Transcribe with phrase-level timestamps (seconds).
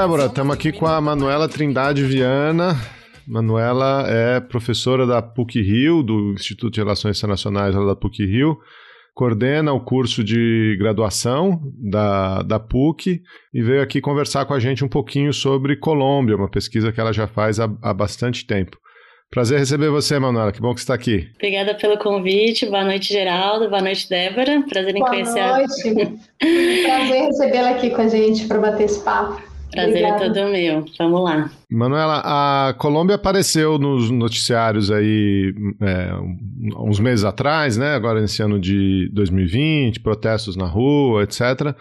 [0.00, 2.76] Débora, estamos aqui com a Manuela Trindade Viana.
[3.26, 8.56] Manuela é professora da PUC-Rio, do Instituto de Relações Internacionais da PUC-Rio,
[9.12, 11.60] coordena o curso de graduação
[11.90, 13.20] da, da PUC
[13.52, 17.12] e veio aqui conversar com a gente um pouquinho sobre Colômbia, uma pesquisa que ela
[17.12, 18.78] já faz há, há bastante tempo.
[19.28, 20.52] Prazer receber você, Manuela.
[20.52, 21.28] Que bom que você está aqui.
[21.34, 22.66] Obrigada pelo convite.
[22.66, 23.68] Boa noite, Geraldo.
[23.68, 24.62] Boa noite, Débora.
[24.62, 25.42] Prazer em Boa conhecer.
[25.42, 26.20] Boa noite.
[26.86, 29.47] Prazer recebê-la aqui com a gente para bater esse papo.
[29.70, 30.84] Prazer é todo meu.
[30.98, 31.50] Vamos lá.
[31.70, 36.10] Manuela, a Colômbia apareceu nos noticiários aí é,
[36.78, 37.94] uns meses atrás, né?
[37.94, 41.74] Agora nesse ano de 2020, protestos na rua, etc.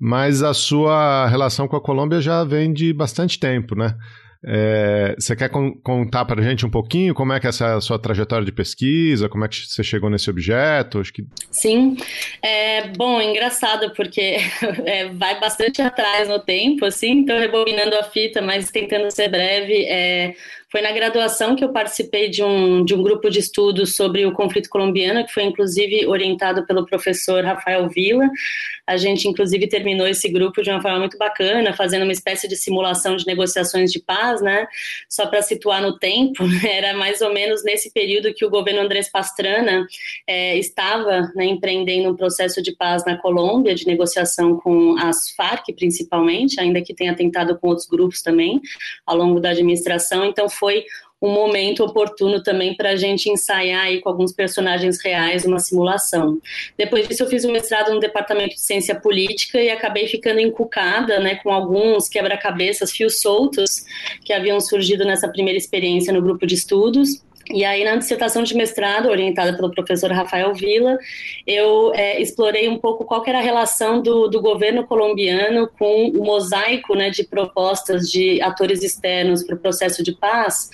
[0.00, 3.94] Mas a sua relação com a Colômbia já vem de bastante tempo, né?
[4.44, 7.80] É, você quer con contar para a gente um pouquinho como é que é essa
[7.80, 10.98] sua trajetória de pesquisa, como é que você chegou nesse objeto?
[10.98, 11.24] Acho que...
[11.50, 11.96] Sim,
[12.42, 14.38] é, bom, engraçado porque
[14.84, 19.84] é, vai bastante atrás no tempo, assim, então rebobinando a fita, mas tentando ser breve,
[19.84, 20.34] é,
[20.72, 24.32] foi na graduação que eu participei de um, de um grupo de estudos sobre o
[24.32, 28.26] conflito colombiano, que foi inclusive orientado pelo professor Rafael Vila.
[28.86, 32.56] A gente, inclusive, terminou esse grupo de uma forma muito bacana, fazendo uma espécie de
[32.56, 34.66] simulação de negociações de paz, né?
[35.10, 39.10] Só para situar no tempo, era mais ou menos nesse período que o governo Andrés
[39.10, 39.86] Pastrana
[40.26, 45.70] é, estava né, empreendendo um processo de paz na Colômbia, de negociação com as Farc,
[45.76, 48.58] principalmente, ainda que tenha tentado com outros grupos também,
[49.06, 50.24] ao longo da administração.
[50.24, 50.84] Então, foi
[51.20, 56.38] um momento oportuno também para a gente ensaiar aí com alguns personagens reais uma simulação.
[56.78, 61.18] Depois disso, eu fiz um mestrado no Departamento de Ciência Política e acabei ficando encucada
[61.18, 63.84] né, com alguns quebra-cabeças, fios soltos,
[64.24, 67.24] que haviam surgido nessa primeira experiência no grupo de estudos.
[67.50, 70.96] E aí, na dissertação de mestrado, orientada pelo professor Rafael Vila,
[71.46, 76.24] eu é, explorei um pouco qual era a relação do, do, governo colombiano com o
[76.24, 80.70] mosaico né, de propostas de atores externos para o processo de paz,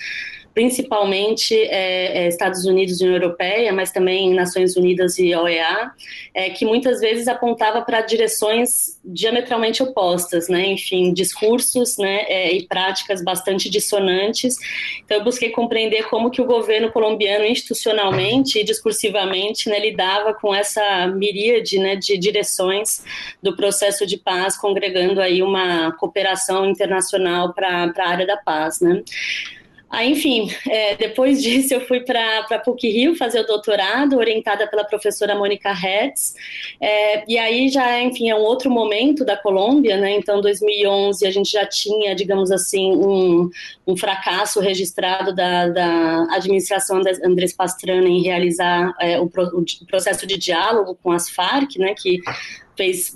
[0.59, 5.89] principalmente é, é, Estados Unidos e União Europeia, mas também Nações Unidas e OEA,
[6.33, 10.65] é, que muitas vezes apontava para direções diametralmente opostas, né?
[10.65, 14.57] Enfim, discursos, né, é, e práticas bastante dissonantes.
[15.05, 20.53] Então, eu busquei compreender como que o governo colombiano, institucionalmente e discursivamente, né, lidava com
[20.53, 23.01] essa miríade, né, de direções
[23.41, 29.01] do processo de paz, congregando aí uma cooperação internacional para a área da paz, né?
[29.89, 34.83] Aí, enfim, é, depois disso eu fui para a PUC-Rio fazer o doutorado, orientada pela
[34.83, 36.35] professora Mônica Hertz,
[36.79, 41.31] é, e aí já, enfim, é um outro momento da Colômbia, né, então 2011 a
[41.31, 43.49] gente já tinha, digamos assim, um,
[43.87, 50.37] um fracasso registrado da, da administração Andrés Pastrana em realizar é, o, o processo de
[50.37, 52.19] diálogo com as Farc, né, que
[52.79, 53.13] fez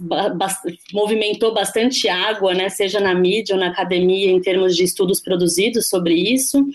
[0.92, 5.88] movimentou bastante água, né, seja na mídia ou na academia, em termos de estudos produzidos
[5.88, 6.66] sobre isso.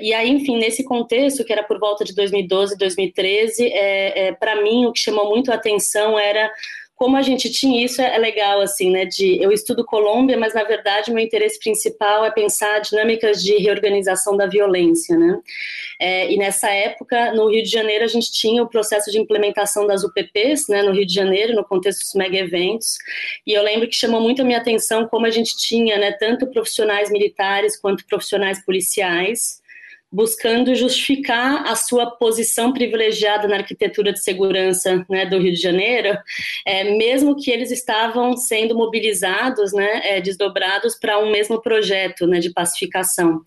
[0.00, 4.60] E aí, enfim, nesse contexto, que era por volta de 2012, 2013, é, é para
[4.60, 6.50] mim o que chamou muito a atenção era
[6.94, 9.04] como a gente tinha isso é legal assim, né?
[9.04, 14.36] De eu estudo Colômbia, mas na verdade meu interesse principal é pensar dinâmicas de reorganização
[14.36, 15.40] da violência, né?
[16.00, 19.86] É, e nessa época no Rio de Janeiro a gente tinha o processo de implementação
[19.86, 20.82] das UPPs, né?
[20.82, 22.96] No Rio de Janeiro, no contexto dos mega eventos,
[23.46, 26.12] e eu lembro que chamou muito a minha atenção como a gente tinha, né?
[26.12, 29.63] Tanto profissionais militares quanto profissionais policiais
[30.14, 36.16] buscando justificar a sua posição privilegiada na arquitetura de segurança né, do Rio de Janeiro,
[36.64, 42.38] é, mesmo que eles estavam sendo mobilizados, né, é, desdobrados para um mesmo projeto né,
[42.38, 43.40] de pacificação.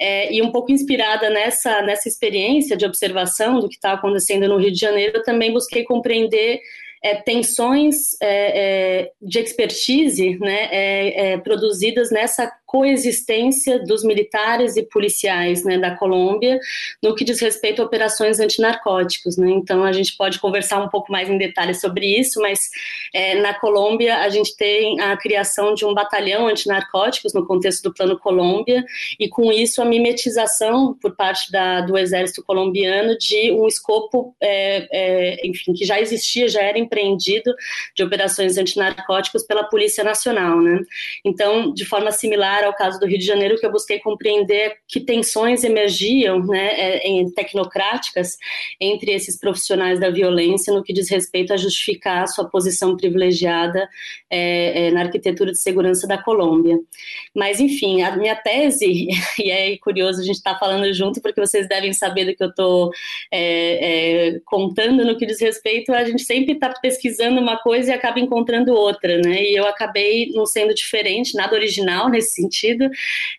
[0.00, 4.56] É, e um pouco inspirada nessa, nessa experiência de observação do que está acontecendo no
[4.56, 6.60] Rio de Janeiro, eu também busquei compreender
[7.04, 14.82] é, tensões é, é, de expertise né, é, é, produzidas nessa coexistência dos militares e
[14.82, 16.58] policiais né, da Colômbia
[17.00, 19.36] no que diz respeito a operações antinarcóticos.
[19.36, 19.48] Né?
[19.52, 22.58] Então, a gente pode conversar um pouco mais em detalhes sobre isso, mas
[23.14, 27.94] é, na Colômbia a gente tem a criação de um batalhão antinarcóticos no contexto do
[27.94, 28.84] Plano Colômbia,
[29.20, 34.88] e com isso a mimetização por parte da, do exército colombiano de um escopo, é,
[34.90, 37.54] é, enfim, que já existia, já era empreendido
[37.94, 40.60] de operações antinarcóticos pela Polícia Nacional.
[40.60, 40.80] Né?
[41.24, 45.00] Então, de forma similar ao caso do Rio de Janeiro, que eu busquei compreender que
[45.00, 48.36] tensões emergiam, né, é, em, tecnocráticas,
[48.80, 53.88] entre esses profissionais da violência no que diz respeito a justificar a sua posição privilegiada
[54.30, 56.78] é, é, na arquitetura de segurança da Colômbia.
[57.34, 59.08] Mas, enfim, a minha tese,
[59.38, 62.42] e é curioso a gente estar tá falando junto, porque vocês devem saber do que
[62.42, 62.90] eu estou
[63.32, 67.94] é, é, contando no que diz respeito, a gente sempre está pesquisando uma coisa e
[67.94, 69.42] acaba encontrando outra, né?
[69.42, 72.53] E eu acabei não sendo diferente, nada original nesse sentido.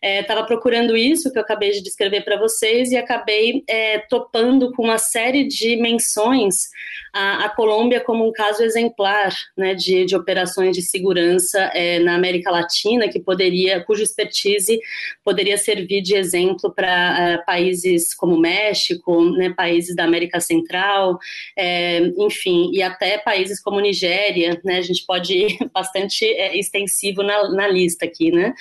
[0.01, 4.71] Estava é, procurando isso que eu acabei de descrever para vocês e acabei é, topando
[4.73, 6.69] com uma série de menções
[7.13, 12.15] à, à, Colômbia como um caso exemplar né, de, de operações de segurança é, na
[12.15, 14.79] América Latina, que poderia, cuja expertise
[15.23, 21.17] poderia servir de exemplo para é, países como México, né, países da América Central,
[21.57, 27.23] é, enfim, e até países como Nigéria, né, a gente pode ir bastante é, extensivo
[27.23, 28.53] na, na lista aqui, né?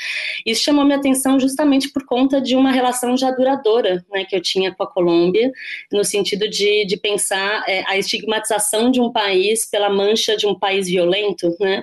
[0.45, 4.41] Isso chamou minha atenção justamente por conta de uma relação já duradoura né, que eu
[4.41, 5.53] tinha com a Colômbia,
[5.93, 10.55] no sentido de, de pensar é, a estigmatização de um país pela mancha de um
[10.55, 11.83] país violento, né?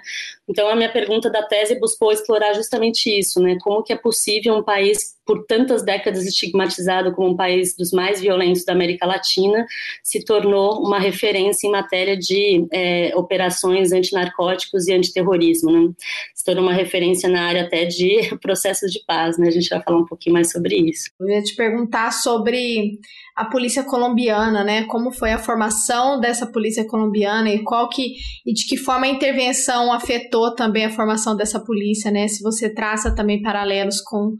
[0.52, 3.58] Então, a minha pergunta da tese buscou explorar justamente isso, né?
[3.62, 8.20] Como que é possível um país por tantas décadas estigmatizado como um país dos mais
[8.20, 9.66] violentos da América Latina
[10.04, 15.94] se tornou uma referência em matéria de é, operações antinarcóticos e antiterrorismo, né?
[16.36, 19.48] Se tornou uma referência na área até de processos de paz, né?
[19.48, 21.10] A gente vai falar um pouquinho mais sobre isso.
[21.18, 23.00] Eu ia te perguntar sobre
[23.36, 24.84] a polícia colombiana, né?
[24.86, 29.10] Como foi a formação dessa polícia colombiana e qual que e de que forma a
[29.10, 32.28] intervenção afetou também a formação dessa polícia, né?
[32.28, 34.36] Se você traça também paralelos com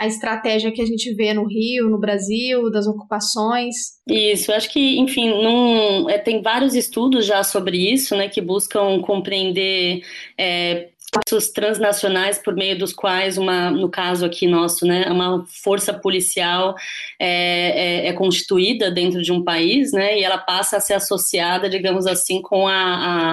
[0.00, 3.74] a estratégia que a gente vê no Rio, no Brasil, das ocupações.
[4.08, 9.02] Isso, acho que, enfim, num, é, tem vários estudos já sobre isso, né, que buscam
[9.02, 10.00] compreender
[10.38, 15.92] é, passos transnacionais por meio dos quais uma, no caso aqui nosso, né, uma força
[15.92, 16.76] policial
[17.18, 21.68] é, é, é, constituída dentro de um país, né, e ela passa a ser associada,
[21.68, 22.74] digamos assim, com a,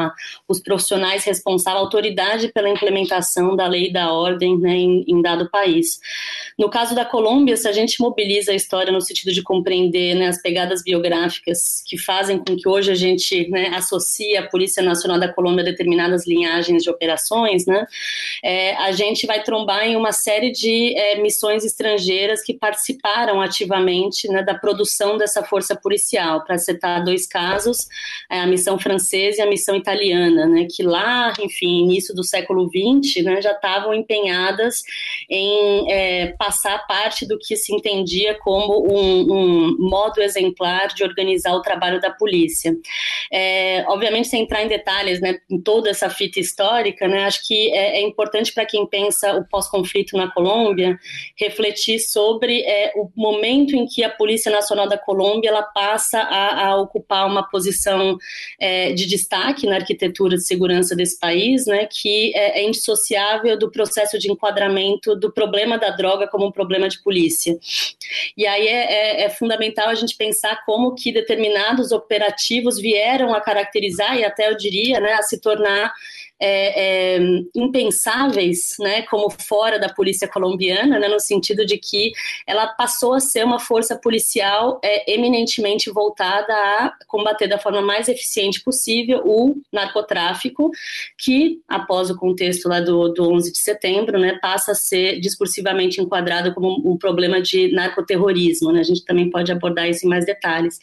[0.08, 0.14] a
[0.48, 5.22] os profissionais responsáveis, a autoridade pela implementação da lei e da ordem, né, em, em,
[5.22, 6.00] dado país.
[6.58, 10.28] No caso da Colômbia, se a gente mobiliza a história no sentido de compreender né,
[10.28, 15.20] as pegadas biográficas que fazem com que hoje a gente né, associe a Polícia Nacional
[15.20, 17.86] da Colômbia a determinadas linhagens de operações, né?
[18.44, 24.28] É, a gente vai trombar em uma série de é, missões estrangeiras que participaram ativamente
[24.30, 26.44] né, da produção dessa força policial.
[26.44, 27.88] Para citar dois casos,
[28.30, 32.70] é, a missão francesa e a missão italiana, né, que lá, enfim, início do século
[32.70, 34.82] XX, né, já estavam empenhadas
[35.30, 41.54] em é, passar parte do que se entendia como um, um, modo exemplar de organizar
[41.54, 42.76] o trabalho da polícia.
[43.32, 47.57] É, obviamente, sem entrar em detalhes né, em toda essa fita histórica, né, acho que
[47.58, 51.00] que é, é importante para quem pensa o pós-conflito na Colômbia
[51.36, 56.68] refletir sobre é, o momento em que a Polícia Nacional da Colômbia ela passa a,
[56.68, 58.18] a ocupar uma posição
[58.60, 63.72] é, de destaque na arquitetura de segurança desse país, né, que é, é indissociável do
[63.72, 67.58] processo de enquadramento do problema da droga como um problema de polícia.
[68.36, 73.42] E aí é, é, é fundamental a gente pensar como que determinados operativos vieram a
[73.42, 75.92] caracterizar e até eu diria, né, a se tornar
[76.40, 77.20] é, é,
[77.56, 82.12] impensáveis, né, como fora da polícia colombiana, né, no sentido de que
[82.46, 88.08] ela passou a ser uma força policial é, eminentemente voltada a combater da forma mais
[88.08, 90.70] eficiente possível o narcotráfico,
[91.18, 96.00] que após o contexto lá do, do 11 de setembro, né, passa a ser discursivamente
[96.00, 100.26] enquadrado como um, problema de narcoterrorismo, né, a gente também pode abordar isso em mais
[100.26, 100.80] detalhes.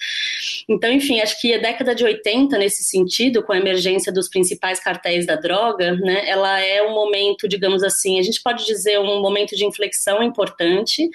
[0.69, 4.81] Então, enfim, acho que a década de 80, nesse sentido, com a emergência dos principais
[4.81, 9.21] cartéis da droga, né, ela é um momento, digamos assim, a gente pode dizer um
[9.21, 11.07] momento de inflexão importante,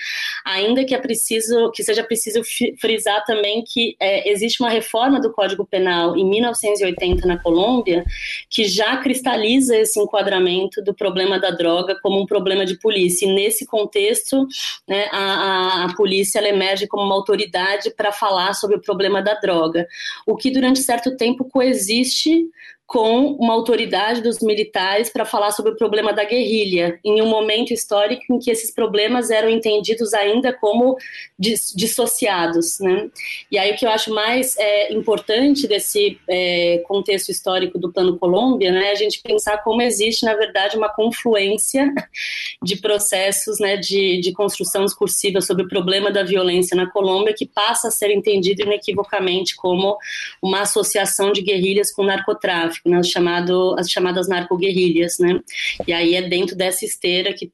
[0.46, 2.42] ainda que é preciso, que seja preciso
[2.80, 8.06] frisar também que é, existe uma reforma do Código Penal em 1980 na Colômbia
[8.50, 13.26] que já cristaliza esse enquadramento do problema da droga como um problema de polícia.
[13.26, 14.48] E nesse contexto,
[14.88, 19.34] né, a, a, a polícia emerge como uma autoridade para falar sobre o problema da
[19.34, 19.88] droga,
[20.26, 22.46] o que durante certo tempo coexiste
[22.90, 27.72] com uma autoridade dos militares para falar sobre o problema da guerrilha, em um momento
[27.72, 30.98] histórico em que esses problemas eram entendidos ainda como
[31.38, 32.80] dissociados.
[32.80, 33.12] Né?
[33.52, 38.18] E aí o que eu acho mais é, importante desse é, contexto histórico do Plano
[38.18, 41.94] Colômbia né, é a gente pensar como existe, na verdade, uma confluência
[42.64, 47.46] de processos né, de, de construção discursiva sobre o problema da violência na Colômbia que
[47.46, 49.96] passa a ser entendido inequivocamente como
[50.42, 55.40] uma associação de guerrilhas com narcotráfico né, chamado, as chamadas narcoguerrilhas, né?
[55.88, 57.46] E aí é dentro dessa esteira que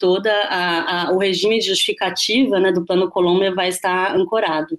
[1.07, 4.77] a, o regime de justificativa né, do Plano Colômbia vai estar ancorado.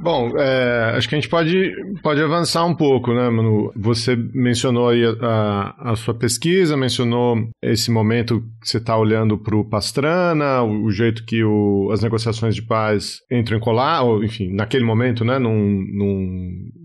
[0.00, 3.72] Bom, é, acho que a gente pode, pode avançar um pouco, né, Manu?
[3.74, 9.56] Você mencionou aí a, a sua pesquisa, mencionou esse momento que você está olhando para
[9.56, 14.22] o Pastrana, o, o, jeito que o, as negociações de paz entram em colar, ou,
[14.22, 16.28] enfim, naquele momento, né, não, não,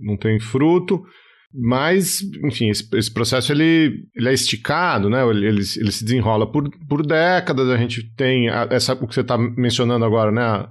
[0.01, 1.03] não tem fruto.
[1.55, 5.23] Mas, enfim, esse, esse, processo ele, ele é esticado, né?
[5.29, 7.69] Ele, ele, ele, se desenrola por, por décadas.
[7.69, 10.41] A gente tem a, essa, o que você está mencionando agora, né?
[10.41, 10.69] A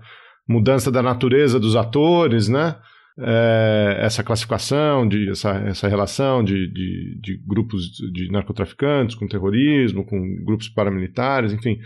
[0.48, 2.76] mudança da natureza dos atores, né?
[3.16, 10.04] É, essa classificação, de, essa, essa relação de, de, de, grupos de narcotraficantes com terrorismo,
[10.04, 11.78] com grupos paramilitares, enfim.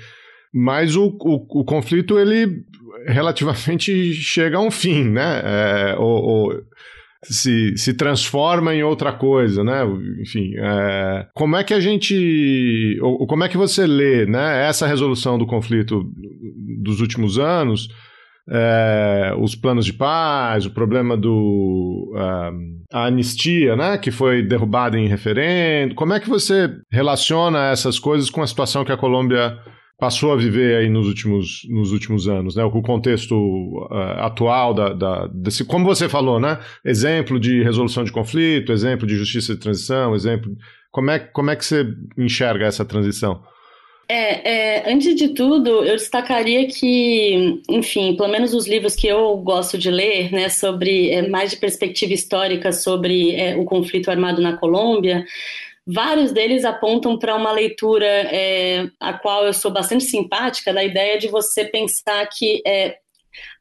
[0.55, 2.65] Mas o, o, o conflito, ele
[3.07, 5.43] relativamente chega a um fim, né?
[5.45, 6.63] É, ou, ou
[7.31, 9.83] se, se transforma em outra coisa, né?
[10.21, 14.67] Enfim, é, como é que a gente, ou, como é que você lê, né?
[14.69, 16.05] Essa resolução do conflito
[16.83, 17.89] dos últimos anos,
[18.49, 22.13] é, os planos de paz, o problema do
[22.93, 23.99] a anistia, né?
[23.99, 25.95] Que foi derrubada em referendo.
[25.95, 29.59] Como é que você relaciona essas coisas com a situação que a Colômbia
[29.99, 32.65] passou a viver aí nos últimos, nos últimos anos, né?
[32.65, 36.59] O contexto uh, atual da, da, desse, como você falou, né?
[36.85, 40.55] Exemplo de resolução de conflito, exemplo de justiça de transição, exemplo.
[40.91, 41.87] Como é, como é que você
[42.17, 43.43] enxerga essa transição?
[44.09, 49.37] É, é, antes de tudo, eu destacaria que, enfim, pelo menos os livros que eu
[49.39, 54.41] gosto de ler, né, sobre é, mais de perspectiva histórica sobre é, o conflito armado
[54.41, 55.25] na Colômbia,
[55.87, 61.19] Vários deles apontam para uma leitura é, a qual eu sou bastante simpática, da ideia
[61.19, 62.97] de você pensar que é,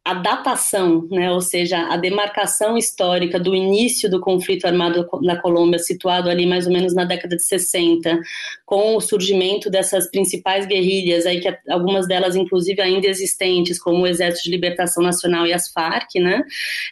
[0.03, 5.79] a datação, né, ou seja, a demarcação histórica do início do conflito armado na Colômbia,
[5.79, 8.19] situado ali mais ou menos na década de 60,
[8.65, 14.07] com o surgimento dessas principais guerrilhas, aí que algumas delas inclusive ainda existentes, como o
[14.07, 16.43] Exército de Libertação Nacional e as FARC, né,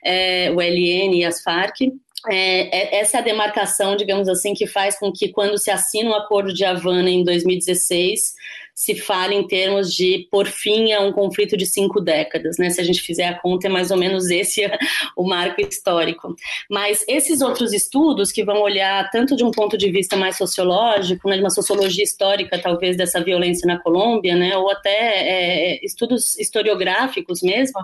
[0.03, 1.91] é, o LN e as FARC,
[2.29, 6.09] é, é, essa é a demarcação, digamos assim, que faz com que quando se assina
[6.09, 8.33] o Acordo de Havana em 2016,
[8.75, 12.69] se fala em termos de por fim a um conflito de cinco décadas, né?
[12.69, 14.61] Se a gente fizer a conta, é mais ou menos esse
[15.15, 16.35] o marco histórico.
[16.69, 21.29] Mas esses outros estudos que vão olhar tanto de um ponto de vista mais sociológico,
[21.29, 26.35] né, de uma sociologia histórica, talvez, dessa violência na Colômbia, né, ou até é, estudos
[26.37, 27.79] historiográficos mesmo,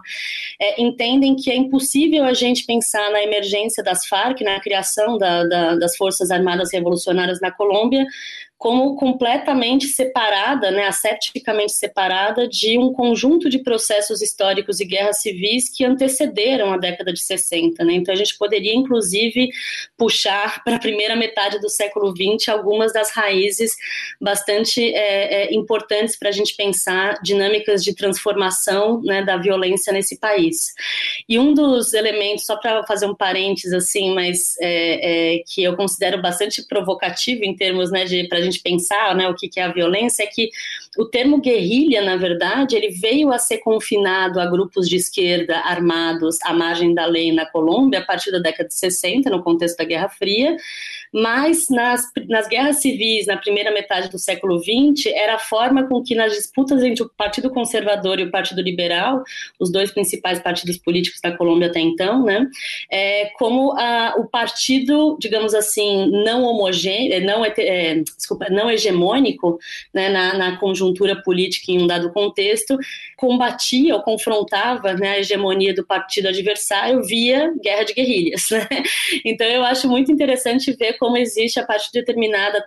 [0.60, 5.44] é, entendem que é impossível a gente pensar na emergência das Farc, na criação da,
[5.44, 8.06] da, das Forças Armadas Revolucionárias na Colômbia,
[8.60, 15.70] como completamente separada, né, asepticamente separada de um conjunto de processos históricos e guerras civis
[15.74, 17.86] que antecederam a década de 60.
[17.86, 17.94] Né?
[17.94, 19.50] Então a gente poderia, inclusive,
[19.98, 23.72] puxar para a primeira metade do século XX algumas das raízes
[24.20, 30.20] bastante é, é, importantes para a gente pensar dinâmicas de transformação né, da violência nesse
[30.20, 30.74] país.
[31.30, 35.78] E um dos elementos, só para fazer um parênteses assim, mas é, é, que eu
[35.78, 39.64] considero bastante provocativo em termos né, de para gente pensar né, o que, que é
[39.64, 40.50] a violência, é que
[40.98, 46.38] o termo guerrilha, na verdade, ele veio a ser confinado a grupos de esquerda armados
[46.44, 49.84] à margem da lei na Colômbia a partir da década de 60, no contexto da
[49.84, 50.56] Guerra Fria,
[51.12, 56.04] mas nas, nas guerras civis, na primeira metade do século XX, era a forma com
[56.04, 59.24] que nas disputas entre o Partido Conservador e o Partido Liberal,
[59.60, 62.48] os dois principais partidos políticos da Colômbia até então, né,
[62.92, 69.58] é, como a, o partido, digamos assim, não homogêneo, não, é, desculpa, não hegemônico
[69.94, 72.78] né, na, na, conjuntura política em um dado contexto,
[73.18, 78.44] combatia ou confrontava né, a hegemonia do partido adversário via guerra de guerrilhas.
[78.52, 78.68] Né?
[79.26, 82.58] Então eu acho muito interessante ver como existe a partir de determinado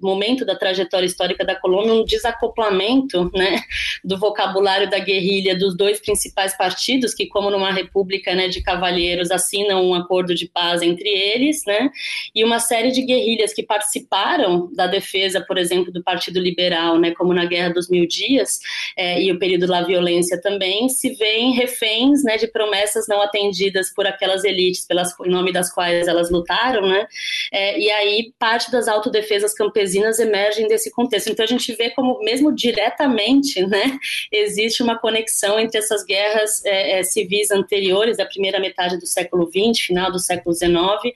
[0.00, 3.60] momento da trajetória histórica da Colômbia um desacoplamento né,
[4.02, 9.30] do vocabulário da guerrilha dos dois principais partidos que, como numa república né, de cavalheiros,
[9.30, 11.90] assinam um acordo de paz entre eles, né,
[12.34, 15.13] e uma série de guerrilhas que participaram da defesa,
[15.46, 18.58] por exemplo, do Partido Liberal, né, como na Guerra dos Mil Dias
[18.96, 23.92] é, e o período da violência também, se veem reféns né, de promessas não atendidas
[23.92, 27.06] por aquelas elites pelas, em nome das quais elas lutaram, né,
[27.52, 31.30] é, e aí parte das autodefesas campesinas emergem desse contexto.
[31.30, 33.98] Então a gente vê como, mesmo diretamente, né,
[34.32, 39.48] existe uma conexão entre essas guerras é, é civis anteriores, da primeira metade do século
[39.50, 41.14] XX, final do século XIX,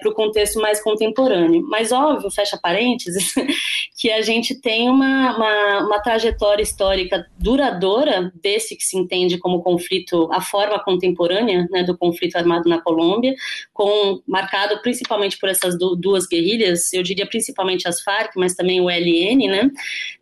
[0.00, 1.62] para o contexto mais contemporâneo.
[1.68, 3.25] Mas, óbvio, fecha parênteses,
[3.96, 9.62] que a gente tem uma, uma, uma, trajetória histórica duradoura desse que se entende como
[9.62, 13.34] conflito, a forma contemporânea né, do conflito armado na Colômbia,
[13.72, 18.90] com, marcado principalmente por essas duas guerrilhas, eu diria principalmente as Farc, mas também o
[18.90, 19.70] LN, né,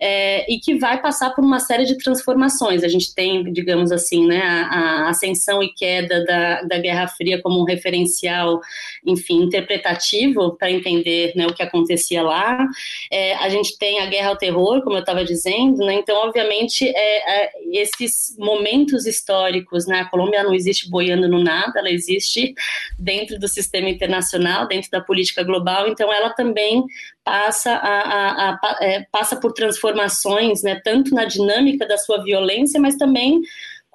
[0.00, 2.84] é, e que vai passar por uma série de transformações.
[2.84, 7.40] A gente tem, digamos assim, né, a, a ascensão e queda da, da Guerra Fria
[7.42, 8.60] como um referencial,
[9.04, 12.66] enfim, interpretativo para entender né, o que acontecia lá.
[13.10, 16.86] É, a gente tem a guerra ao terror, como eu estava dizendo, né, então, obviamente,
[16.88, 22.54] é, é, esses momentos históricos, né, a Colômbia não existe boiando no nada, ela existe
[22.98, 26.84] dentro do sistema internacional, dentro da política global, então ela também
[27.22, 32.80] passa, a, a, a, é, passa por transformações, né, tanto na dinâmica da sua violência,
[32.80, 33.40] mas também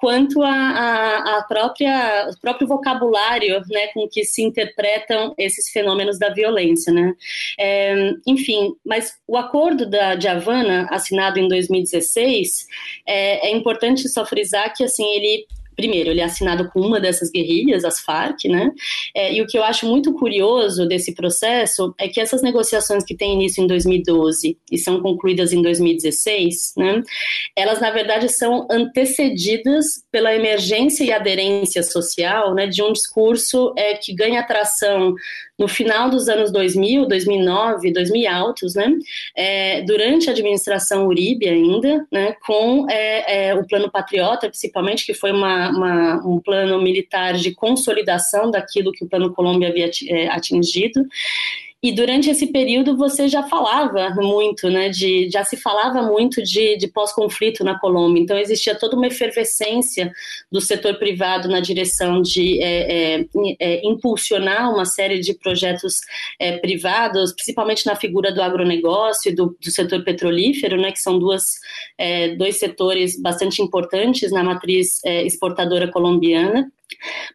[0.00, 6.18] quanto a, a, a, própria, o próprio vocabulário né, com que se interpretam esses fenômenos
[6.18, 6.90] da violência.
[6.90, 7.12] Né?
[7.58, 12.66] É, enfim, mas o acordo da, de Havana, assinado em 2016,
[13.06, 15.46] é, é importante só frisar que assim, ele
[15.80, 18.70] primeiro, ele é assinado com uma dessas guerrilhas, as Farc, né?
[19.14, 23.16] É, e o que eu acho muito curioso desse processo é que essas negociações que
[23.16, 27.02] têm início em 2012 e são concluídas em 2016, né?
[27.56, 32.66] Elas, na verdade, são antecedidas pela emergência e aderência social, né?
[32.66, 35.14] De um discurso é, que ganha atração
[35.60, 38.96] no final dos anos 2000, 2009, 2000 altos, né,
[39.36, 45.12] é, durante a administração Uribe ainda, né, com é, é, o Plano Patriota, principalmente, que
[45.12, 50.28] foi uma, uma, um plano militar de consolidação daquilo que o Plano Colômbia havia é,
[50.28, 51.06] atingido,
[51.82, 54.90] e durante esse período você já falava muito, né?
[54.90, 58.22] De, já se falava muito de, de pós-conflito na Colômbia.
[58.22, 60.12] Então existia toda uma efervescência
[60.52, 63.26] do setor privado na direção de é, é,
[63.58, 66.00] é, impulsionar uma série de projetos
[66.38, 70.92] é, privados, principalmente na figura do agronegócio e do, do setor petrolífero, né?
[70.92, 71.54] Que são duas,
[71.96, 76.70] é, dois setores bastante importantes na matriz é, exportadora colombiana.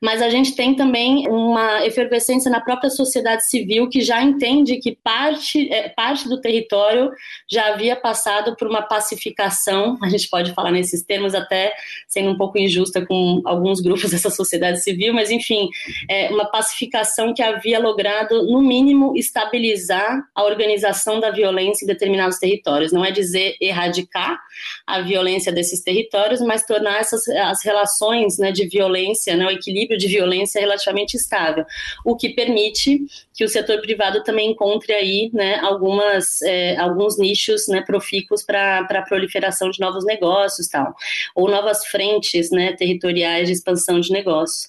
[0.01, 4.97] Mas a gente tem também uma efervescência na própria sociedade civil que já entende que
[5.03, 7.11] parte, é, parte do território
[7.49, 11.73] já havia passado por uma pacificação, a gente pode falar nesses termos até
[12.07, 15.69] sendo um pouco injusta com alguns grupos dessa sociedade civil, mas enfim,
[16.09, 22.37] é uma pacificação que havia logrado, no mínimo, estabilizar a organização da violência em determinados
[22.37, 22.91] territórios.
[22.91, 24.39] Não é dizer erradicar
[24.85, 29.55] a violência desses territórios, mas tornar essas as relações né, de violência, né, né, o
[29.55, 31.65] equilíbrio de violência relativamente estável,
[32.03, 37.67] o que permite que o setor privado também encontre aí né, algumas, é, alguns nichos
[37.67, 40.95] né, profícuos para a proliferação de novos negócios tal,
[41.35, 44.67] ou novas frentes né, territoriais de expansão de negócios.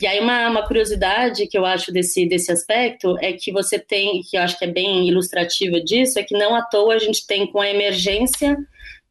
[0.00, 4.20] E aí uma, uma, curiosidade que eu acho desse, desse aspecto é que você tem,
[4.22, 7.24] que eu acho que é bem ilustrativa disso, é que não à toa a gente
[7.24, 8.58] tem com a emergência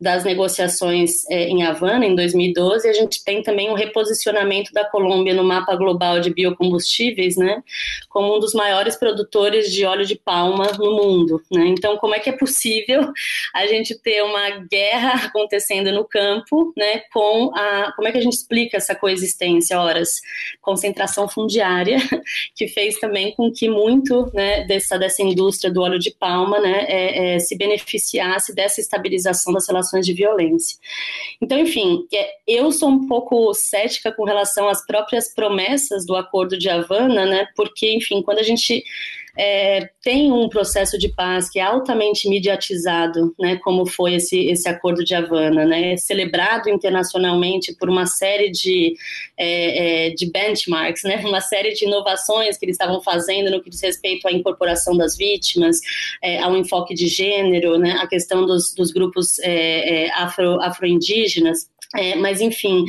[0.01, 5.35] das negociações é, em Havana, em 2012, a gente tem também um reposicionamento da Colômbia
[5.35, 7.63] no mapa global de biocombustíveis, né,
[8.09, 11.39] como um dos maiores produtores de óleo de palma no mundo.
[11.51, 11.67] Né?
[11.67, 13.13] Então, como é que é possível
[13.53, 18.21] a gente ter uma guerra acontecendo no campo, né, com a, como é que a
[18.21, 19.79] gente explica essa coexistência?
[19.79, 20.19] Horas,
[20.61, 21.97] concentração fundiária,
[22.55, 26.85] que fez também com que muito né, dessa, dessa indústria do óleo de palma né,
[26.87, 30.77] é, é, se beneficiasse dessa estabilização relações de violência.
[31.41, 36.57] Então, enfim, é, eu sou um pouco cética com relação às próprias promessas do Acordo
[36.57, 37.47] de Havana, né?
[37.55, 38.83] Porque, enfim, quando a gente
[39.37, 44.67] é, tem um processo de paz que é altamente mediatizado, né, como foi esse, esse
[44.67, 48.93] acordo de Havana, né, celebrado internacionalmente por uma série de,
[49.37, 53.69] é, é, de benchmarks, né, uma série de inovações que eles estavam fazendo no que
[53.69, 55.79] diz respeito à incorporação das vítimas,
[56.21, 61.69] é, ao enfoque de gênero, né, a questão dos, dos grupos é, é, afro, afro-indígenas,
[62.19, 62.85] mas enfim,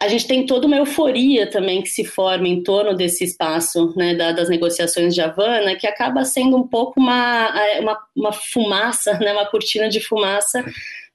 [0.00, 4.14] a gente tem toda uma euforia também que se forma em torno desse espaço né,
[4.14, 9.18] da, das negociações de Havana, que acaba sendo um pouco uma, é, uma, uma fumaça,
[9.18, 10.64] né, uma cortina de fumaça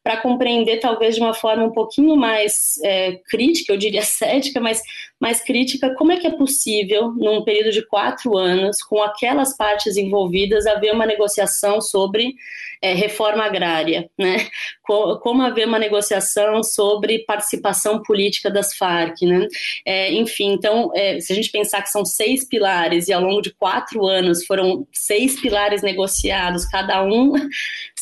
[0.06, 4.80] para compreender talvez de uma forma um pouquinho mais é, crítica, eu diria cética, mas
[5.20, 9.98] mais crítica, como é que é possível, num período de quatro anos, com aquelas partes
[9.98, 12.36] envolvidas, haver uma negociação sobre
[12.84, 14.48] é, reforma agrária, né?
[14.84, 19.48] Como haver uma negociação sobre participação política das Farc, né?
[19.84, 23.42] É, enfim, então, é, se a gente pensar que são seis pilares e ao longo
[23.42, 27.34] de quatro anos foram seis pilares negociados, cada um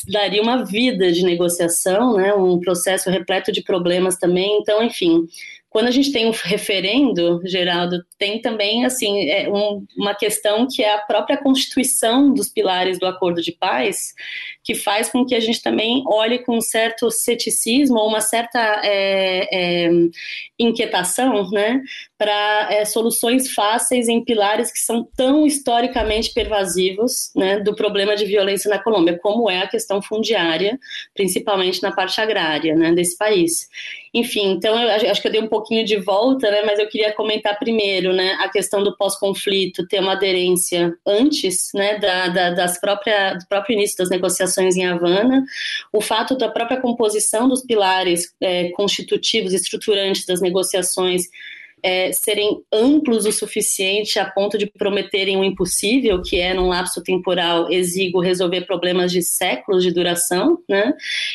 [0.08, 2.34] daria uma vida de negociação, né?
[2.34, 4.58] Um processo repleto de problemas também.
[4.60, 5.28] Então, enfim,
[5.74, 10.84] quando a gente tem um referendo, Geraldo, tem também assim é um, uma questão que
[10.84, 14.13] é a própria constituição dos pilares do acordo de paz,
[14.63, 18.60] que faz com que a gente também olhe com um certo ceticismo ou uma certa
[18.84, 19.89] é, é,
[20.63, 21.82] inquietação, né,
[22.17, 28.26] para é, soluções fáceis em pilares que são tão historicamente pervasivos, né, do problema de
[28.26, 30.80] violência na Colômbia, como é a questão fundiária,
[31.13, 33.67] principalmente na parte agrária, né, desse país.
[34.13, 37.12] Enfim, então eu acho que eu dei um pouquinho de volta, né, mas eu queria
[37.13, 42.80] comentar primeiro, né, a questão do pós-conflito ter uma aderência antes, né, da, da, das
[42.80, 45.43] própria, do próprio início das negociações em Havana,
[45.91, 51.24] o fato da própria composição dos pilares é, constitutivos, estruturantes das negociações negociações
[51.84, 57.04] é, serem amplos o suficiente a ponto de prometerem o impossível, que é, num lapso
[57.04, 60.93] temporal exíguo, resolver problemas de séculos de duração, né?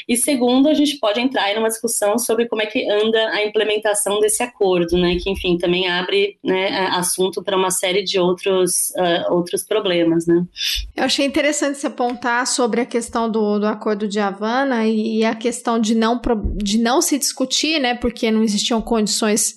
[0.08, 3.44] E segundo, a gente pode entrar em uma discussão sobre como é que anda a
[3.44, 5.16] implementação desse acordo, né?
[5.22, 10.46] Que, enfim, também abre né, assunto para uma série de outros, uh, outros problemas, né?
[10.96, 15.34] Eu achei interessante você apontar sobre a questão do, do acordo de Havana e a
[15.34, 16.18] questão de não,
[16.56, 17.94] de não se discutir, né?
[17.94, 19.56] Porque não existiam condições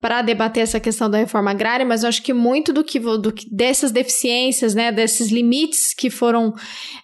[0.00, 3.32] para debater essa questão da reforma agrária, mas eu acho que muito do que, do
[3.32, 6.54] que dessas deficiências, né, desses limites que foram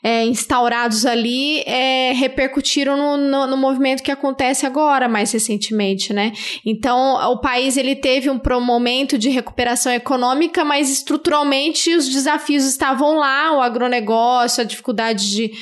[0.00, 6.32] é, instaurados ali, é, repercutiram no, no, no, movimento que acontece agora, mais recentemente, né?
[6.64, 13.16] Então, o país ele teve um, momento de recuperação econômica, mas estruturalmente os desafios estavam
[13.16, 15.52] lá, o agronegócio, a dificuldade de,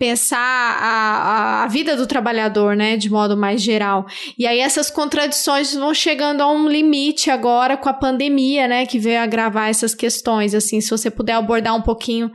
[0.00, 4.06] pensar a, a, vida do trabalhador, né, de modo mais geral.
[4.38, 8.98] E aí essas contradições vão chegando a um limite agora com a pandemia, né, que
[8.98, 12.32] veio agravar essas questões, assim, se você puder abordar um pouquinho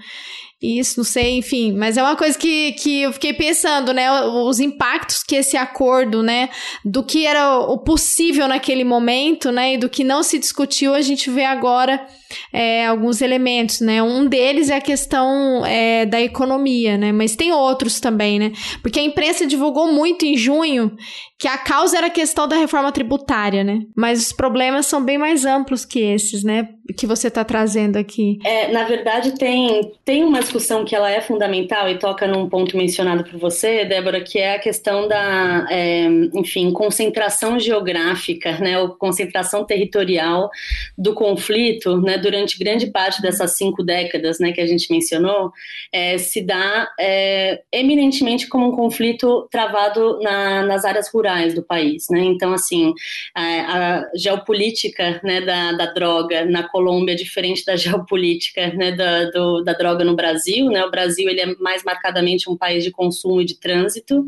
[0.66, 4.60] isso, não sei, enfim, mas é uma coisa que, que eu fiquei pensando, né, os
[4.60, 6.50] impactos que esse acordo, né,
[6.84, 11.02] do que era o possível naquele momento, né, e do que não se discutiu, a
[11.02, 12.06] gente vê agora
[12.52, 14.02] é, alguns elementos, né?
[14.02, 17.12] Um deles é a questão é, da economia, né?
[17.12, 18.52] Mas tem outros também, né?
[18.82, 20.96] Porque a imprensa divulgou muito em junho
[21.38, 23.82] que a causa era a questão da reforma tributária, né?
[23.96, 26.70] Mas os problemas são bem mais amplos que esses, né?
[26.98, 28.40] Que você está trazendo aqui.
[28.44, 32.78] É, na verdade, tem, tem uma discussão que ela é fundamental e toca num ponto
[32.78, 38.80] mencionado por você, Débora, que é a questão da, é, enfim, concentração geográfica, né?
[38.80, 40.50] Ou concentração territorial
[40.98, 42.18] do conflito, né?
[42.18, 44.54] Durante grande parte dessas cinco décadas, né?
[44.54, 45.52] Que a gente mencionou,
[45.92, 52.08] é, se dá é, eminentemente como um conflito travado na, nas áreas rurais do país,
[52.10, 52.20] né?
[52.20, 52.94] Então, assim,
[53.34, 59.30] a, a geopolítica né, da, da, droga na Colômbia é diferente da geopolítica né, da,
[59.32, 60.35] do, da droga no Brasil,
[60.70, 60.84] né?
[60.86, 64.26] O Brasil ele é mais marcadamente um país de consumo e de trânsito,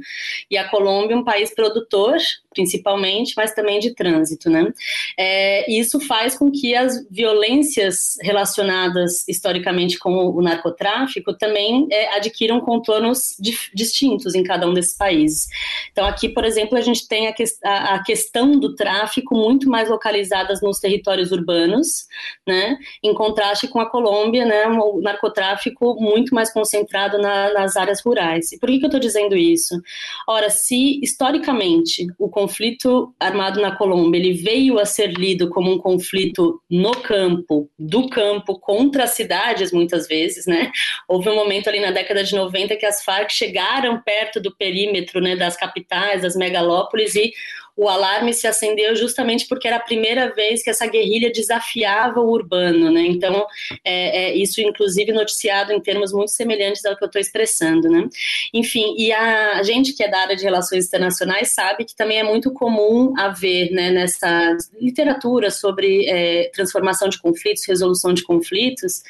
[0.49, 2.17] e a Colômbia um país produtor,
[2.57, 4.73] principalmente, mas também de trânsito, né?
[5.15, 12.59] É, isso faz com que as violências relacionadas historicamente com o narcotráfico também é, adquiram
[12.59, 13.37] contornos
[13.73, 15.47] distintos em cada um desses países.
[15.91, 19.69] Então, aqui, por exemplo, a gente tem a, que, a, a questão do tráfico muito
[19.69, 22.07] mais localizadas nos territórios urbanos,
[22.45, 22.75] né?
[23.03, 24.65] Em contraste com a Colômbia, né?
[24.67, 28.51] O narcotráfico muito mais concentrado na, nas áreas rurais.
[28.51, 29.79] E por que, que eu estou dizendo isso?
[30.27, 35.77] Ora, se historicamente o conflito armado na Colômbia ele veio a ser lido como um
[35.77, 40.71] conflito no campo, do campo contra as cidades, muitas vezes, né?
[41.07, 45.19] Houve um momento ali na década de 90 que as Farc chegaram perto do perímetro,
[45.19, 47.33] né, das capitais, das megalópolis e
[47.77, 52.31] o alarme se acendeu justamente porque era a primeira vez que essa guerrilha desafiava o
[52.31, 53.01] urbano, né?
[53.01, 53.45] Então,
[53.85, 58.09] é, é, isso inclusive noticiado em termos muito semelhantes ao que eu estou expressando, né?
[58.51, 62.23] Enfim, e a gente que é da área de relações internacionais sabe que também é
[62.23, 69.03] muito comum haver, né, nessa literatura sobre é, transformação de conflitos, resolução de conflitos,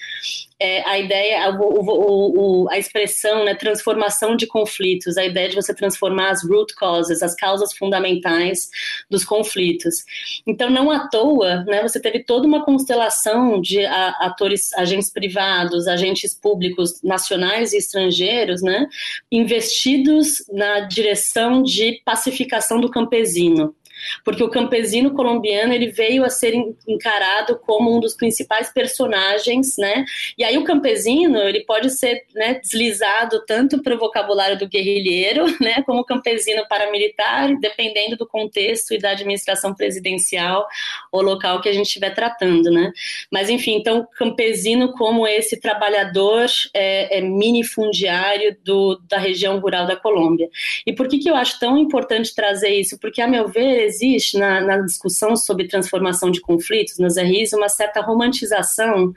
[0.60, 5.56] é, a ideia, o, o, o, a expressão, né, transformação de conflitos, a ideia de
[5.56, 8.70] você transformar as root causes, as causas fundamentais
[9.10, 10.04] dos conflitos.
[10.46, 16.34] Então, não à toa, né, você teve toda uma constelação de atores, agentes privados, agentes
[16.34, 18.88] públicos nacionais e estrangeiros, né,
[19.32, 23.76] investidos na direção de pacificação do campesino
[24.24, 26.54] porque o campesino colombiano ele veio a ser
[26.88, 30.06] encarado como um dos principais personagens, né?
[30.38, 35.46] E aí o campesino ele pode ser né, deslizado tanto para o vocabulário do guerrilheiro,
[35.62, 40.68] né, como campesino paramilitar, dependendo do contexto e da administração presidencial
[41.12, 42.92] ou local que a gente estiver tratando, né?
[43.32, 49.86] Mas enfim, então o campesino como esse trabalhador é, é minifundiário do, da região rural
[49.86, 50.50] da Colômbia.
[50.86, 53.00] E por que que eu acho tão importante trazer isso?
[53.00, 57.70] Porque a meu ver existe na, na, discussão sobre transformação de conflitos nos RIs uma
[57.70, 59.14] certa romantização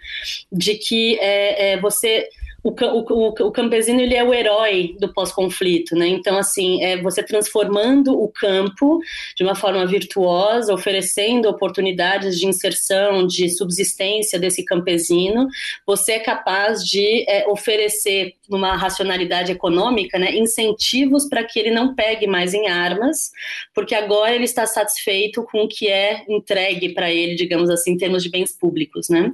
[0.51, 2.29] de que é, é, você
[2.63, 6.07] o, o, o, campesino ele é o herói do pós-conflito, né?
[6.09, 9.01] Então, assim, é você transformando o campo
[9.37, 15.49] de uma forma virtuosa, oferecendo oportunidades de inserção, de subsistência desse campesino,
[15.87, 21.95] você é capaz de é, oferecer, numa racionalidade econômica, né, incentivos para que ele não
[21.95, 23.31] pegue mais em armas,
[23.75, 27.97] porque agora ele está satisfeito com o que é entregue para ele, digamos assim, em
[27.97, 29.31] termos de bens públicos, né?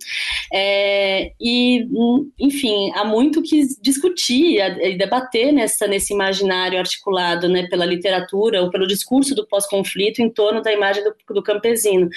[0.52, 1.86] É, e,
[2.38, 8.70] enfim, há muito que discutir e debater nessa, nesse imaginário articulado né, pela literatura ou
[8.70, 12.10] pelo discurso do pós-conflito em torno da imagem do, do, campesino.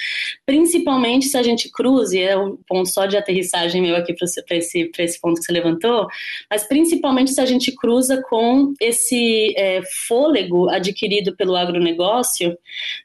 [0.44, 4.26] Principalmente se a gente cruze, é um ponto só de aterrissagem meu aqui para
[4.58, 6.06] esse, esse ponto que você levantou,
[6.50, 12.58] mas principalmente se a gente cruza com esse é, fôlego adquirido pelo agronegócio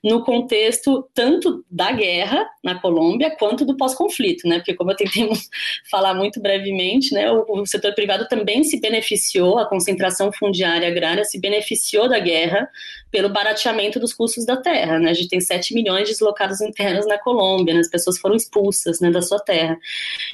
[0.04, 4.58] no contexto tanto da guerra na Colômbia quanto do pós-conflito, né?
[4.58, 5.30] Porque como eu tentei
[5.90, 10.88] falar muito brevemente, né, o, o setor setor privado também se beneficiou, a concentração fundiária
[10.88, 12.68] agrária se beneficiou da guerra
[13.12, 15.00] pelo barateamento dos custos da terra.
[15.00, 15.12] Né?
[15.12, 17.80] A gente tem 7 milhões de deslocados internos na Colômbia, né?
[17.80, 19.78] as pessoas foram expulsas né, da sua terra.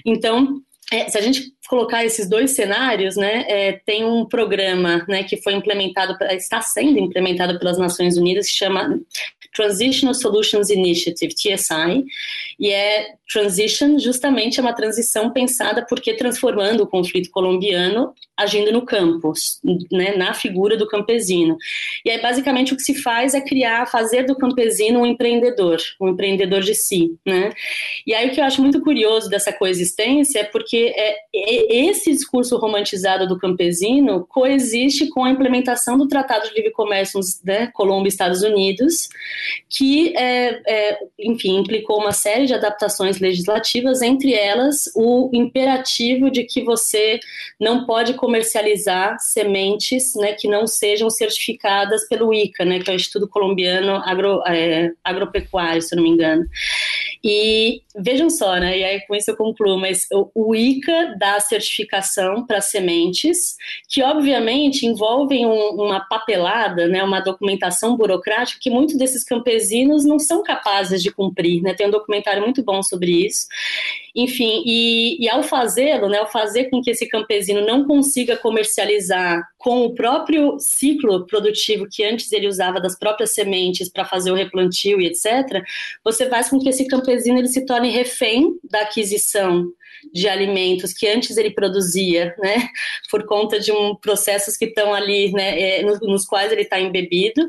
[0.06, 0.62] Então,
[0.92, 5.38] é, se a gente colocar esses dois cenários, né, é, tem um programa né, que
[5.38, 9.00] foi implementado, está sendo implementado pelas Nações Unidas, que chama
[9.56, 12.04] Transitional Solutions Initiative, TSI,
[12.60, 18.84] e é transition justamente é uma transição pensada porque transformando o conflito colombiano agindo no
[18.84, 19.34] campo,
[19.92, 21.58] né, na figura do campesino.
[22.06, 26.10] E aí basicamente o que se faz é criar, fazer do campesino um empreendedor, um
[26.10, 27.52] empreendedor de si, né?
[28.06, 32.12] E aí o que eu acho muito curioso dessa coexistência é porque é, é esse
[32.12, 38.08] discurso romantizado do campesino coexiste com a implementação do Tratado de Livre Comércio, né, Colômbia
[38.08, 39.10] e Estados Unidos,
[39.70, 46.44] que, é, é, enfim, implicou uma série de adaptações legislativas, entre elas o imperativo de
[46.44, 47.20] que você
[47.60, 52.96] não pode comercializar sementes né, que não sejam certificadas pelo ICA, né, que é o
[52.96, 56.46] Instituto Colombiano Agro, é, Agropecuário, se não me engano.
[57.24, 62.48] E vejam só, né, e aí com isso eu concluo, mas o, ICA dá certificação
[62.48, 63.56] para sementes,
[63.88, 70.18] que obviamente envolvem um, uma papelada, né, uma documentação burocrática que muitos desses campesinos não
[70.18, 71.62] são capazes de cumprir.
[71.62, 71.76] Né?
[71.76, 73.46] Tem um documentário muito bom sobre isso.
[74.16, 79.48] Enfim, e, e ao fazê-lo, né, ao fazer com que esse campesino não consiga comercializar
[79.58, 84.36] com o próprio ciclo produtivo que antes ele usava das próprias sementes para fazer o
[84.36, 85.64] replantio e etc.,
[86.04, 89.72] você faz com que esse campesino ele se torne refém da aquisição
[90.14, 92.68] de alimentos que antes ele produzia, né,
[93.10, 96.80] por conta de um processos que estão ali, né, é, nos, nos, quais ele está
[96.80, 97.48] embebido,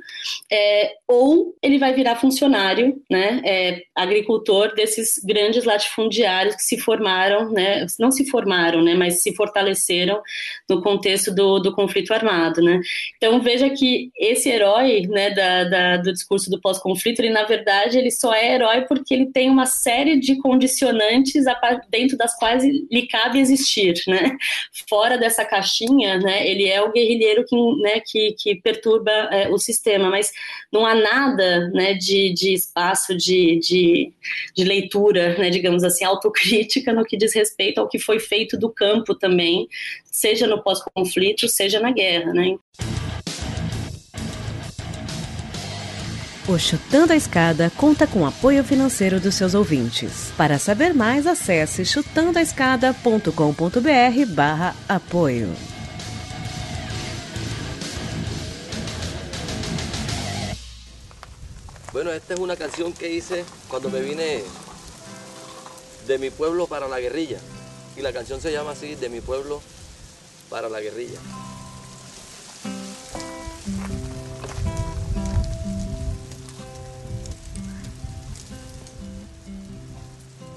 [0.50, 7.50] é, ou ele vai virar funcionário, né, é, agricultor desses grandes latifundiários que se formaram,
[7.50, 10.20] né, não se formaram, né, mas se fortaleceram
[10.68, 12.80] no contexto do, do conflito armado, né.
[13.16, 17.98] Então veja que esse herói, né, da, da do discurso do pós-conflito, ele na verdade
[17.98, 21.44] ele só é herói porque ele tem uma série de condicionantes
[21.88, 24.36] dentro das quais lhe cabe existir, né?
[24.88, 26.46] Fora dessa caixinha, né?
[26.48, 30.30] Ele é o guerrilheiro que, né, que, que perturba é, o sistema, mas
[30.72, 34.12] não há nada, né, de, de espaço de, de,
[34.54, 38.70] de leitura, né, digamos assim, autocrítica no que diz respeito ao que foi feito do
[38.70, 39.68] campo também,
[40.04, 42.56] seja no pós-conflito, seja na guerra, né?
[46.48, 50.32] O Chutando a Escada conta com apoio financeiro dos seus ouvintes.
[50.36, 55.54] Para saber mais, acesse chutandoaescada.com.br barra apoio.
[61.92, 64.42] Bueno, esta es una canción que hice cuando me vine
[66.08, 67.38] de mi pueblo para la guerrilla.
[67.96, 69.62] Y la canción se llama así, de mi pueblo
[70.50, 71.20] para la guerrilla.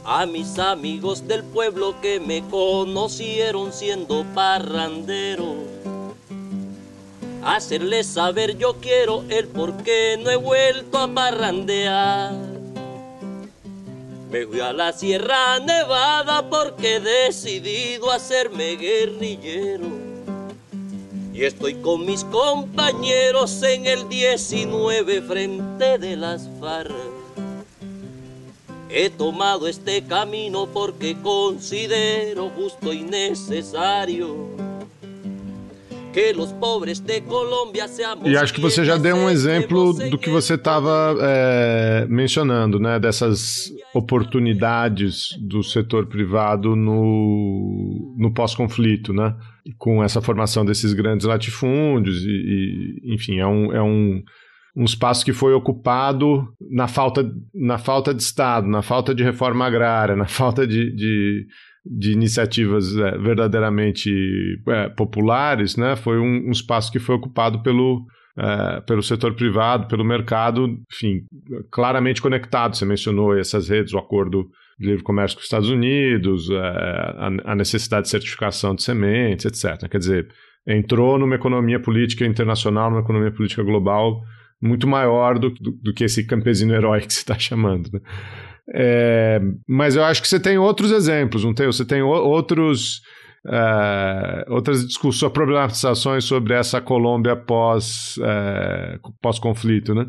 [0.08, 5.56] A mis amigos del pueblo que me conocieron siendo parrandero,
[7.44, 12.34] hacerles saber yo quiero el por qué no he vuelto a parrandear.
[14.30, 19.88] Me fui a la Sierra Nevada porque he decidido hacerme guerrillero.
[21.34, 27.15] Y estoy con mis compañeros en el 19 frente de las FARC.
[28.90, 34.56] He tomado este camino porque considero justo y necesario
[36.16, 38.26] que los pobres de Colômbia seamos.
[38.26, 42.98] E acho que você já deu um exemplo do que você estava é, mencionando, né?
[42.98, 49.36] Dessas oportunidades do setor privado no, no pós-conflito, né?
[49.78, 54.24] Com essa formação desses grandes latifúndios e, e enfim, é um, é um
[54.76, 59.66] um espaço que foi ocupado na falta, na falta de Estado, na falta de reforma
[59.66, 61.48] agrária, na falta de, de,
[61.86, 64.12] de iniciativas é, verdadeiramente
[64.68, 65.96] é, populares, né?
[65.96, 68.06] foi um, um, espaço que foi ocupado pelo,
[68.38, 71.22] é, pelo setor privado, pelo mercado, enfim,
[71.72, 72.76] claramente conectado.
[72.76, 77.32] Você mencionou essas redes, o acordo de livre comércio com os Estados Unidos, é, a,
[77.46, 79.90] a necessidade de certificação de sementes, etc.
[79.90, 80.28] Quer dizer,
[80.68, 84.22] entrou numa economia política internacional, numa economia política global
[84.66, 87.90] muito maior do, do, do que esse campesino herói que você está chamando.
[87.94, 88.00] Né?
[88.74, 91.68] É, mas eu acho que você tem outros exemplos, não tem?
[91.68, 93.02] Você tem outros.
[93.48, 100.08] Uh, outras discussões, problematizações sobre essa Colômbia pós, uh, pós-conflito, né?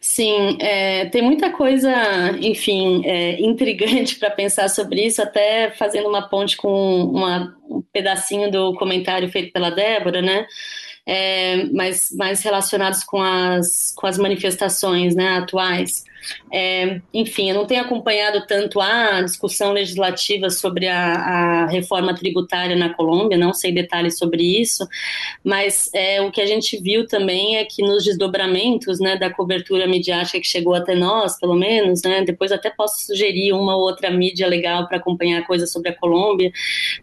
[0.00, 1.92] Sim, é, tem muita coisa,
[2.40, 8.50] enfim, é, intrigante para pensar sobre isso, até fazendo uma ponte com uma, um pedacinho
[8.50, 10.46] do comentário feito pela Débora, né?
[11.08, 16.04] É, mais, mais relacionados com as, com as manifestações né, atuais.
[16.52, 22.76] É, enfim, eu não tenho acompanhado tanto a discussão legislativa sobre a, a, reforma tributária
[22.76, 24.86] na Colômbia, não sei detalhes sobre isso,
[25.42, 29.86] mas é, o que a gente viu também é que nos desdobramentos né, da cobertura
[29.86, 34.10] midiática que chegou até nós, pelo menos, né, depois até posso sugerir uma ou outra
[34.10, 36.52] mídia legal para acompanhar coisas sobre a Colômbia,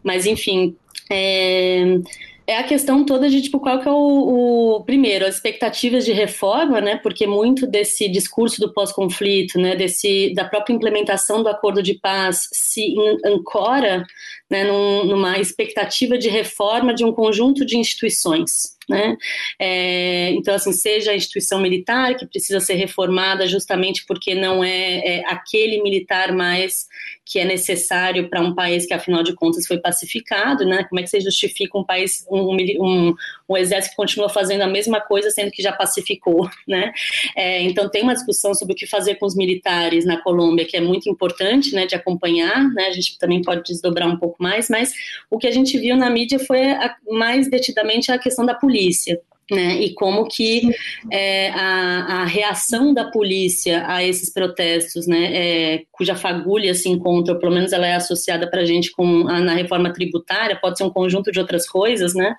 [0.04, 0.76] mas enfim.
[1.10, 2.00] É,
[2.48, 6.12] é a questão toda de tipo qual que é o, o, primeiro as expectativas de
[6.12, 6.98] reforma, né?
[6.98, 9.76] Porque muito desse discurso do pós-conflito, né?
[9.76, 12.94] Desse da própria implementação do acordo de paz se
[13.26, 14.06] ancora
[14.50, 18.75] né, num, numa expectativa de reforma de um conjunto de instituições.
[18.90, 19.18] Né?
[19.60, 24.98] É, então, assim, seja a instituição militar que precisa ser reformada justamente porque não é,
[25.00, 26.88] é aquele militar mais
[27.26, 30.84] que é necessário para um país que, afinal de contas, foi pacificado, né?
[30.84, 33.16] Como é que você justifica um país, um, um,
[33.48, 36.92] um exército que continua fazendo a mesma coisa sendo que já pacificou, né?
[37.36, 40.78] É, então, tem uma discussão sobre o que fazer com os militares na Colômbia que
[40.78, 42.88] é muito importante, né, de acompanhar, né?
[42.88, 44.94] A gente também pode desdobrar um pouco mais, mas
[45.30, 49.20] o que a gente viu na mídia foi a, mais detidamente a questão da polícia.
[49.52, 50.72] Né, e como que
[51.12, 57.36] é, a, a, reação da polícia a esses protestos, né, é, cuja fagulha se encontra,
[57.36, 60.80] ou pelo menos ela é associada para a gente com a, na reforma tributária, pode
[60.80, 62.36] ser um conjunto de outras coisas, né,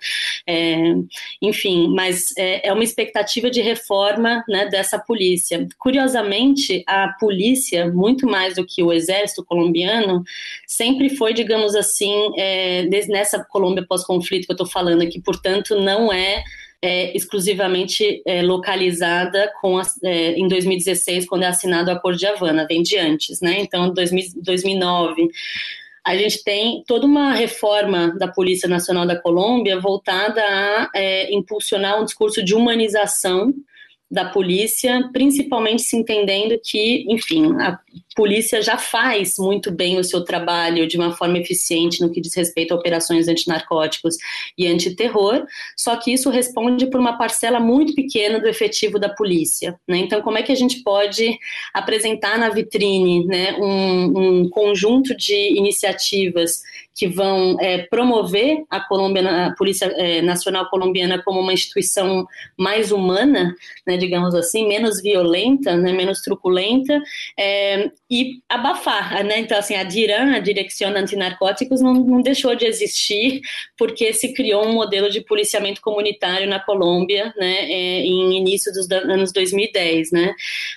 [0.48, 0.94] é,
[1.40, 5.64] enfim, mas é, é, uma expectativa de reforma né, dessa polícia.
[5.78, 10.24] Curiosamente, a polícia, muito mais do que o exército colombiano,
[10.66, 16.12] sempre foi, digamos assim, é, nessa Colômbia pós-conflito que eu estou falando aqui, portanto, não
[16.12, 16.42] é
[16.86, 22.64] é, exclusivamente é, localizada com é, em 2016, quando é assinado o Acordo de Havana,
[22.64, 23.58] vem de antes, né?
[23.58, 25.28] Então, 2000, 2009
[26.04, 32.00] a gente tem toda uma reforma da Polícia Nacional da Colômbia voltada a é, impulsionar
[32.00, 33.52] um discurso de humanização
[34.10, 37.78] da polícia, principalmente se entendendo que, enfim, a
[38.14, 42.34] polícia já faz muito bem o seu trabalho de uma forma eficiente no que diz
[42.34, 44.16] respeito a operações antinarcóticos
[44.56, 45.44] e antiterror,
[45.76, 49.78] só que isso responde por uma parcela muito pequena do efetivo da polícia.
[49.88, 49.98] Né?
[49.98, 51.36] Então, como é que a gente pode
[51.74, 56.62] apresentar na vitrine né, um, um conjunto de iniciativas
[56.96, 62.26] que vão é, promover a, Colômbia, a Polícia é, Nacional Colombiana como uma instituição
[62.56, 63.54] mais humana,
[63.86, 66.98] né, digamos assim, menos violenta, né, menos truculenta,
[67.38, 69.40] é, e abafar, né?
[69.40, 73.40] Então, assim, a DIRAN, a Direção Antinarcóticos, não, não deixou de existir
[73.76, 78.90] porque se criou um modelo de policiamento comunitário na Colômbia, né, é, em início dos
[78.90, 80.34] anos 2010, né?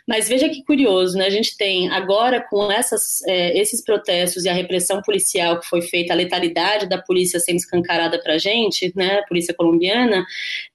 [0.07, 1.27] Mas veja que curioso, né?
[1.27, 5.81] A gente tem agora com essas, é, esses protestos e a repressão policial que foi
[5.81, 9.19] feita, a letalidade da polícia sendo escancarada para a gente, né?
[9.19, 10.25] A polícia colombiana,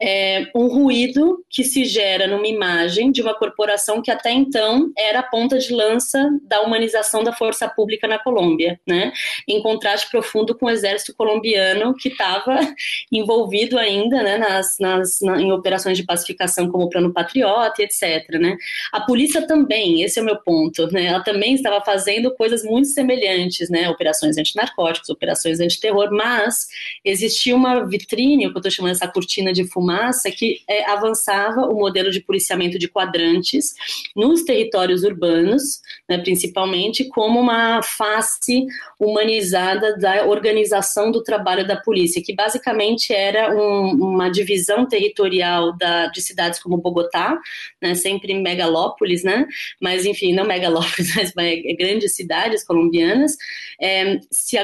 [0.00, 5.20] é, um ruído que se gera numa imagem de uma corporação que até então era
[5.20, 9.12] a ponta de lança da humanização da força pública na Colômbia, né?
[9.48, 12.58] Em contraste profundo com o exército colombiano que estava
[13.10, 18.28] envolvido ainda, né, nas, nas na, em operações de pacificação como o Plano Patriota, etc.
[18.40, 18.56] Né?
[18.92, 21.06] A polícia também, esse é o meu ponto, né?
[21.06, 23.88] Ela também estava fazendo coisas muito semelhantes, né?
[23.88, 26.66] Operações antinarcóticos, operações antiterror, mas
[27.04, 31.62] existia uma vitrine, o que eu estou chamando essa cortina de fumaça, que é, avançava
[31.62, 33.74] o modelo de policiamento de quadrantes
[34.14, 38.66] nos territórios urbanos, né, principalmente, como uma face
[39.00, 46.06] humanizada da organização do trabalho da polícia, que basicamente era um, uma divisão territorial da,
[46.08, 47.38] de cidades como Bogotá,
[47.80, 49.46] né, sempre megalópolis, né,
[49.80, 53.36] mas enfim, não megalópolis, mas grandes cidades colombianas,
[53.80, 54.58] é, se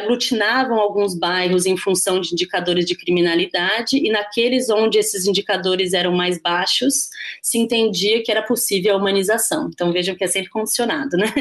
[0.51, 6.13] aglutinavam alguns bairros em função de indicadores de criminalidade e naqueles onde esses indicadores eram
[6.13, 7.09] mais baixos,
[7.41, 9.71] se entendia que era possível a humanização.
[9.73, 11.33] Então vejam que é sempre condicionado, né?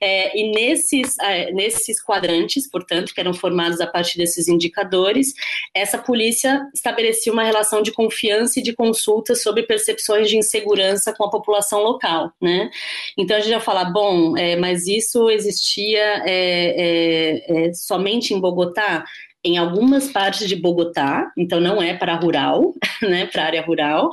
[0.00, 5.32] É, e nesses, é, nesses quadrantes, portanto, que eram formados a partir desses indicadores,
[5.74, 11.24] essa polícia estabelecia uma relação de confiança e de consulta sobre percepções de insegurança com
[11.24, 12.70] a população local, né?
[13.16, 18.51] Então a gente já fala, bom, é, mas isso existia é, é, é, somente em?
[19.44, 22.72] Em algumas partes de Bogotá, então não é para rural,
[23.02, 24.08] né, para área rural,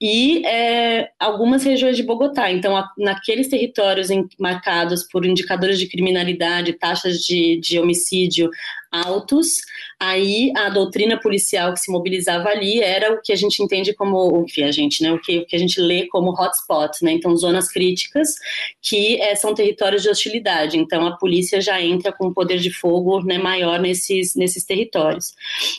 [0.00, 2.50] e é, algumas regiões de Bogotá.
[2.50, 8.50] Então, a, naqueles territórios em, marcados por indicadores de criminalidade, taxas de, de homicídio
[8.90, 9.56] altos,
[9.98, 14.44] aí a doutrina policial que se mobilizava ali era o que a gente entende como,
[14.46, 17.36] enfim, a gente, né, o que, o que a gente lê como hotspot, né, então
[17.36, 18.34] zonas críticas
[18.82, 22.72] que é, são territórios de hostilidade, então a polícia já entra com um poder de
[22.72, 25.34] fogo, né, maior nesses, nesses territórios.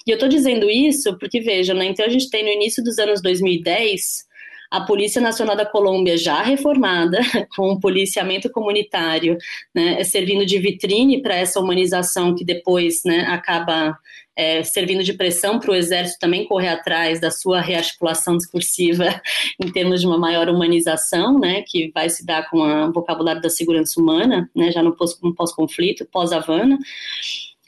[0.07, 2.97] E eu estou dizendo isso porque, vejam, né, então a gente tem no início dos
[2.97, 4.30] anos 2010,
[4.71, 7.19] a Polícia Nacional da Colômbia já reformada,
[7.55, 9.37] com policiamento comunitário,
[9.75, 13.97] né, servindo de vitrine para essa humanização que depois né, acaba
[14.33, 19.21] é, servindo de pressão para o Exército também correr atrás da sua rearticulação discursiva
[19.61, 23.49] em termos de uma maior humanização, né, que vai se dar com o vocabulário da
[23.49, 26.79] segurança humana, né, já no pós-conflito, pós-Havana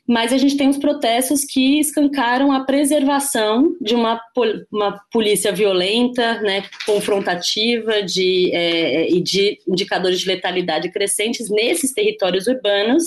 [0.08, 4.20] mas a gente tem os protestos que escancaram a preservação de uma,
[4.72, 12.48] uma polícia violenta, né, confrontativa de, é, e de indicadores de letalidade crescentes nesses territórios
[12.48, 13.06] urbanos,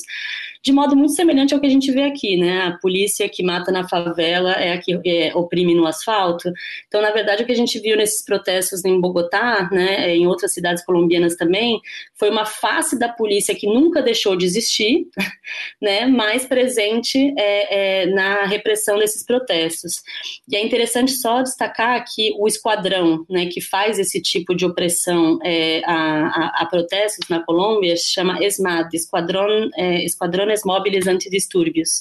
[0.66, 2.62] de modo muito semelhante ao que a gente vê aqui, né?
[2.62, 6.52] A polícia que mata na favela é a que é, oprime no asfalto.
[6.88, 10.52] Então, na verdade, o que a gente viu nesses protestos em Bogotá, né, em outras
[10.52, 11.80] cidades colombianas também,
[12.18, 15.06] foi uma face da polícia que nunca deixou de existir,
[15.80, 20.02] né, mais presente é, é, na repressão desses protestos.
[20.50, 25.38] E é interessante só destacar que o esquadrão, né, que faz esse tipo de opressão
[25.44, 32.00] é, a, a, a, protestos na Colômbia, se chama ESMAD, Esquadrão, é, Esquadrão móveis antidistúrbios.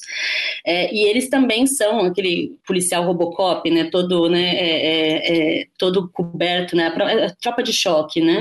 [0.65, 6.09] É, e eles também são aquele policial Robocop, né, todo, né, é, é, é todo
[6.09, 8.39] coberto, né, a, é, tropa de choque, né,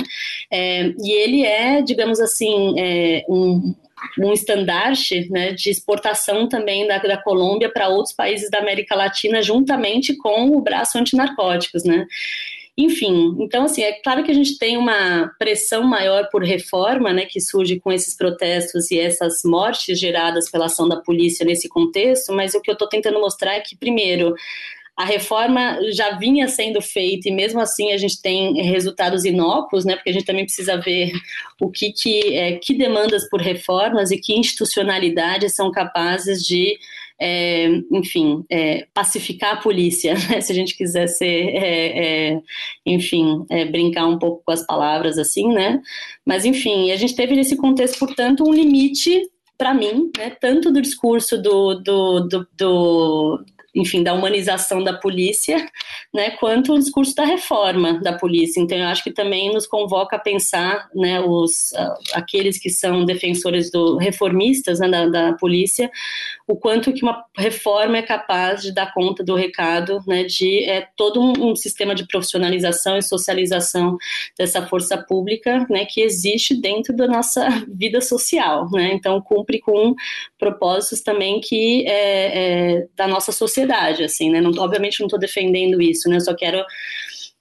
[0.50, 2.74] é, e ele é, digamos assim,
[3.28, 3.74] um
[4.18, 9.42] um estandarte né, de exportação também da, da Colômbia para outros países da América Latina,
[9.42, 12.06] juntamente com o braço antinarcóticos, né?
[12.76, 17.24] Enfim, então assim, é claro que a gente tem uma pressão maior por reforma, né,
[17.24, 22.32] que surge com esses protestos e essas mortes geradas pela ação da polícia nesse contexto,
[22.32, 24.34] mas o que eu estou tentando mostrar é que, primeiro,
[24.96, 29.96] a reforma já vinha sendo feita e mesmo assim a gente tem resultados inócuos, né?
[29.96, 31.12] Porque a gente também precisa ver
[31.60, 36.78] o que que, é, que demandas por reformas e que institucionalidades são capazes de
[37.20, 40.40] é, enfim, é, pacificar a polícia, né?
[40.40, 42.40] se a gente quiser ser, é, é
[42.84, 45.80] enfim, é, brincar um pouco com as palavras assim, né?
[46.24, 49.22] Mas, enfim, a gente teve nesse contexto, portanto, um limite
[49.56, 53.44] para mim, né, tanto do discurso do, do, do, do,
[53.74, 55.56] enfim, da humanização da polícia,
[56.12, 58.60] né, quanto o discurso da reforma da polícia.
[58.60, 61.72] Então, eu acho que também nos convoca a pensar, né, os,
[62.12, 65.90] aqueles que são defensores do reformistas né, da, da polícia,
[66.46, 70.86] o quanto que uma reforma é capaz de dar conta do recado, né, de é,
[70.94, 73.96] todo um, um, sistema de profissionalização e socialização
[74.38, 79.94] dessa força pública, né, que existe dentro da nossa vida social, né, então cumpre com
[80.38, 85.80] propósitos também que é, é da nossa sociedade, assim, né, não, obviamente não estou defendendo
[85.80, 86.62] isso, né, só quero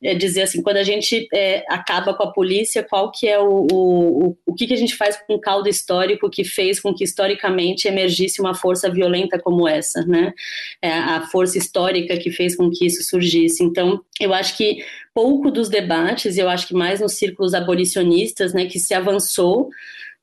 [0.04, 3.68] é, dizer assim, quando a gente é, acaba com a polícia, qual que é o,
[3.72, 7.04] o, o, que, que a gente faz com o caldo histórico que fez com que
[7.04, 10.34] historicamente emergisse uma força violenta como essa, né?
[10.82, 13.64] É, a força histórica que fez com que isso surgisse.
[13.64, 14.84] Então, eu acho que
[15.14, 19.70] pouco dos debates, eu acho que mais nos círculos abolicionistas, né, que se avançou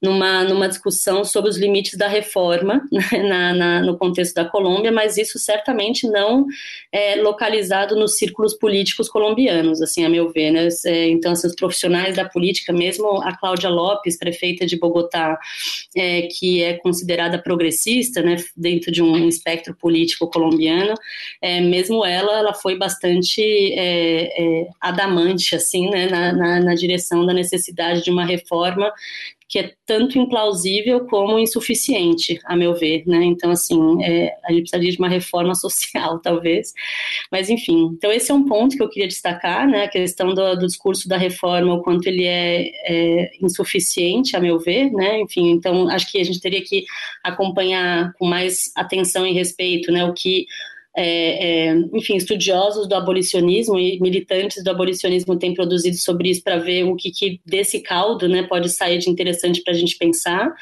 [0.01, 5.19] numa, numa discussão sobre os limites da reforma na, na, no contexto da Colômbia, mas
[5.19, 6.47] isso certamente não
[6.91, 10.51] é localizado nos círculos políticos colombianos, assim, a meu ver.
[10.51, 10.69] Né?
[10.87, 15.39] É, então, assim, os profissionais da política, mesmo a Cláudia Lopes, prefeita de Bogotá,
[15.95, 20.95] é, que é considerada progressista, né, dentro de um espectro político colombiano,
[21.43, 23.43] é, mesmo ela, ela foi bastante
[23.75, 28.91] é, é, adamante, assim, né, na, na, na direção da necessidade de uma reforma
[29.51, 33.25] que é tanto implausível como insuficiente, a meu ver, né?
[33.25, 36.73] Então, assim, é, a gente precisaria de uma reforma social, talvez.
[37.33, 39.85] Mas, enfim, então esse é um ponto que eu queria destacar, né?
[39.85, 44.61] A questão do, do discurso da reforma, o quanto ele é, é, insuficiente, a meu
[44.61, 45.21] ver, né?
[45.21, 46.85] Enfim, então acho que a gente teria que
[47.25, 50.05] acompanhar com mais atenção e respeito, né?
[50.05, 50.47] O que
[51.03, 56.59] é, é, enfim, estudiosos do abolicionismo e militantes do abolicionismo têm produzido sobre isso para
[56.59, 60.53] ver o que, que, desse caldo né, pode sair de interessante para a gente pensar.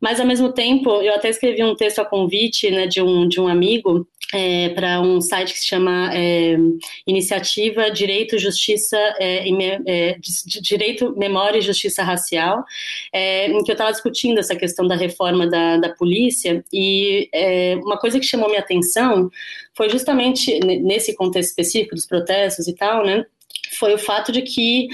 [0.00, 3.40] Mas, ao mesmo tempo, eu até escrevi um texto a convite né, de, um, de
[3.40, 6.56] um amigo é, para um site que se chama é,
[7.06, 9.44] Iniciativa Direito, Justiça, é,
[9.86, 10.16] é
[10.62, 12.64] Direito, Memória e Justiça Racial,
[13.12, 17.76] é, em que eu estava discutindo essa questão da reforma da, da polícia e é,
[17.82, 19.28] uma coisa que chamou minha atenção
[19.74, 23.24] foi justamente nesse contexto específico dos protestos e tal, né,
[23.78, 24.88] foi o fato de que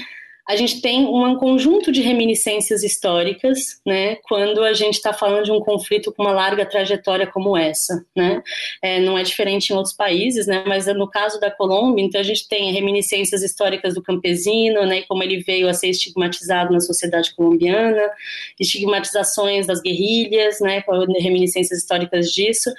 [0.47, 5.51] a gente tem um conjunto de reminiscências históricas, né, quando a gente está falando de
[5.51, 8.41] um conflito com uma larga trajetória como essa, né,
[8.81, 12.23] é, não é diferente em outros países, né, mas no caso da Colômbia, então a
[12.23, 17.35] gente tem reminiscências históricas do campesino, né, como ele veio a ser estigmatizado na sociedade
[17.35, 18.09] colombiana,
[18.57, 20.81] estigmatizações das guerrilhas, né,
[21.19, 22.71] reminiscências históricas disso,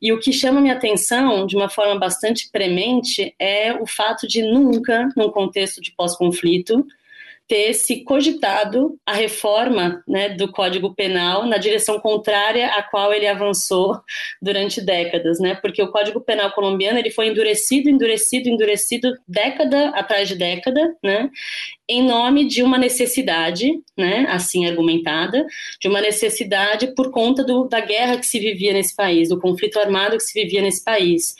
[0.00, 4.40] e o que chama minha atenção de uma forma bastante premente é o fato de
[4.40, 6.86] nunca, num contexto de pós-conflito,
[7.50, 13.26] ter se cogitado a reforma né, do Código Penal na direção contrária à qual ele
[13.26, 14.00] avançou
[14.40, 15.56] durante décadas, né?
[15.56, 21.28] Porque o Código Penal colombiano ele foi endurecido, endurecido, endurecido década atrás de década, né?
[21.90, 23.68] Em nome de uma necessidade,
[23.98, 25.44] né, assim argumentada,
[25.80, 29.76] de uma necessidade por conta do, da guerra que se vivia nesse país, do conflito
[29.76, 31.34] armado que se vivia nesse país.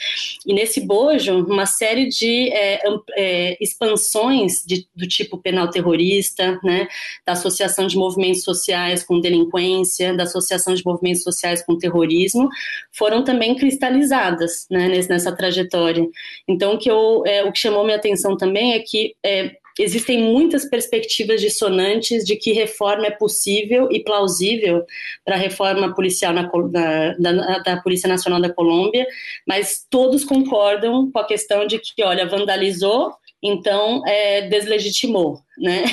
[0.45, 2.83] E nesse bojo, uma série de é,
[3.17, 6.89] é, expansões de, do tipo penal terrorista, né,
[7.25, 12.49] da associação de movimentos sociais com delinquência, da associação de movimentos sociais com terrorismo,
[12.91, 16.05] foram também cristalizadas né, nessa trajetória.
[16.49, 20.23] Então, o que, eu, é, o que chamou minha atenção também é que é, existem
[20.23, 24.85] muitas perspectivas dissonantes de que reforma é possível e plausível
[25.25, 29.07] para a reforma policial na, da, da, da, Polícia Nacional da Colômbia,
[29.47, 33.13] mas todos concordam com a questão de que, olha, vandalizou,
[33.43, 35.85] então é, deslegitimou né?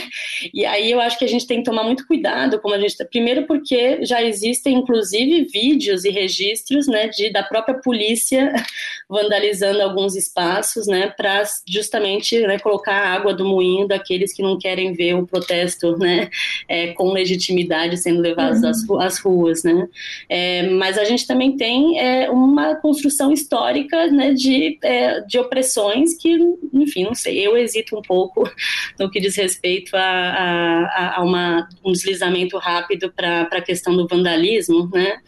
[0.53, 2.95] E aí eu acho que a gente tem que tomar muito cuidado, como a gente
[2.95, 8.53] tá, primeiro porque já existem inclusive vídeos e registros, né, de da própria polícia
[9.09, 14.57] vandalizando alguns espaços, né, para justamente né, colocar a água do moinho daqueles que não
[14.57, 16.29] querem ver o protesto, né,
[16.69, 18.99] é, com legitimidade sendo levados uhum.
[18.99, 19.87] às, às, ruas, né?
[20.29, 26.15] É, mas a gente também tem é, uma construção histórica, né, de, é, de opressões
[26.15, 26.37] que,
[26.73, 28.49] enfim, não sei, eu hesito um pouco
[28.97, 33.95] no que diz respeito respeito a, a, a uma, um deslizamento rápido para a questão
[33.95, 35.19] do vandalismo, né?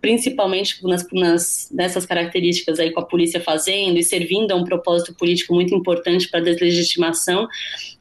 [0.00, 5.14] principalmente nas, nas, nessas características aí com a polícia fazendo e servindo a um propósito
[5.14, 7.48] político muito importante para deslegitimação,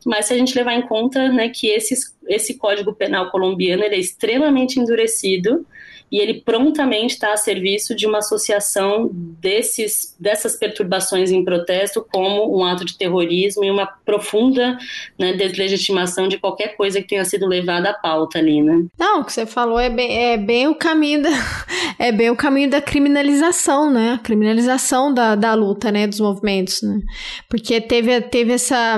[0.05, 3.95] mas se a gente levar em conta né, que esses, esse Código Penal colombiano ele
[3.95, 5.65] é extremamente endurecido,
[6.11, 12.57] e ele prontamente está a serviço de uma associação desses, dessas perturbações em protesto como
[12.57, 14.77] um ato de terrorismo e uma profunda
[15.19, 18.85] né, deslegitimação de qualquer coisa que tenha sido levada à pauta ali, né?
[18.97, 21.29] Não, o que você falou é bem, é bem o caminho da,
[21.99, 24.13] é bem o caminho da criminalização, né?
[24.13, 26.99] A criminalização da, da luta, né, dos movimentos, né?
[27.49, 28.97] Porque teve, teve essa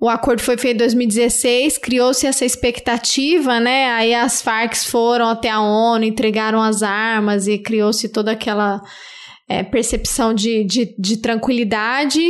[0.00, 3.90] o acordo foi feito em 2016, criou-se essa expectativa, né?
[3.90, 6.04] Aí as Farc foram até a ONU,
[6.42, 8.82] entregaram as armas e criou-se toda aquela
[9.48, 12.20] é, percepção de, de, de, tranquilidade,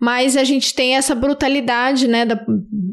[0.00, 2.40] mas a gente tem essa brutalidade, né, da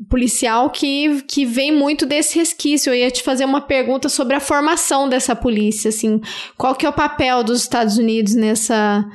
[0.10, 2.90] policial que, que vem muito desse resquício.
[2.90, 6.20] Eu ia te fazer uma pergunta sobre a formação dessa polícia, assim,
[6.58, 9.06] qual que é o papel dos Estados Unidos nessa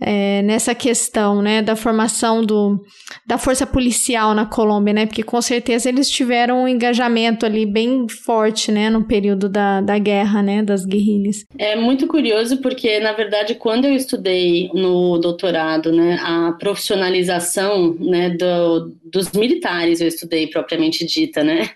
[0.00, 2.80] é, nessa questão, né, da formação do,
[3.26, 8.06] da força policial na Colômbia, né, porque com certeza eles tiveram um engajamento ali bem
[8.08, 11.44] forte, né, no período da, da guerra, né, das guerrilhas.
[11.58, 18.30] É muito curioso porque, na verdade, quando eu estudei no doutorado, né, a profissionalização, né,
[18.30, 21.70] do, dos militares eu estudei propriamente dita, né,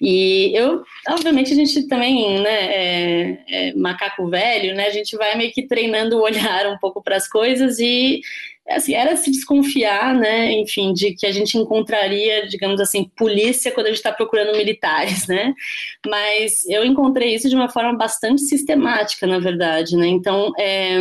[0.00, 5.36] e eu, obviamente, a gente também, né, é, é macaco velho, né, a gente vai
[5.36, 8.20] meio que treinando o olhar um pouco para as coisas coisas e
[8.66, 13.86] assim, era se desconfiar, né, enfim, de que a gente encontraria, digamos assim, polícia quando
[13.86, 15.52] a gente está procurando militares, né,
[16.06, 20.98] mas eu encontrei isso de uma forma bastante sistemática, na verdade, né, então é,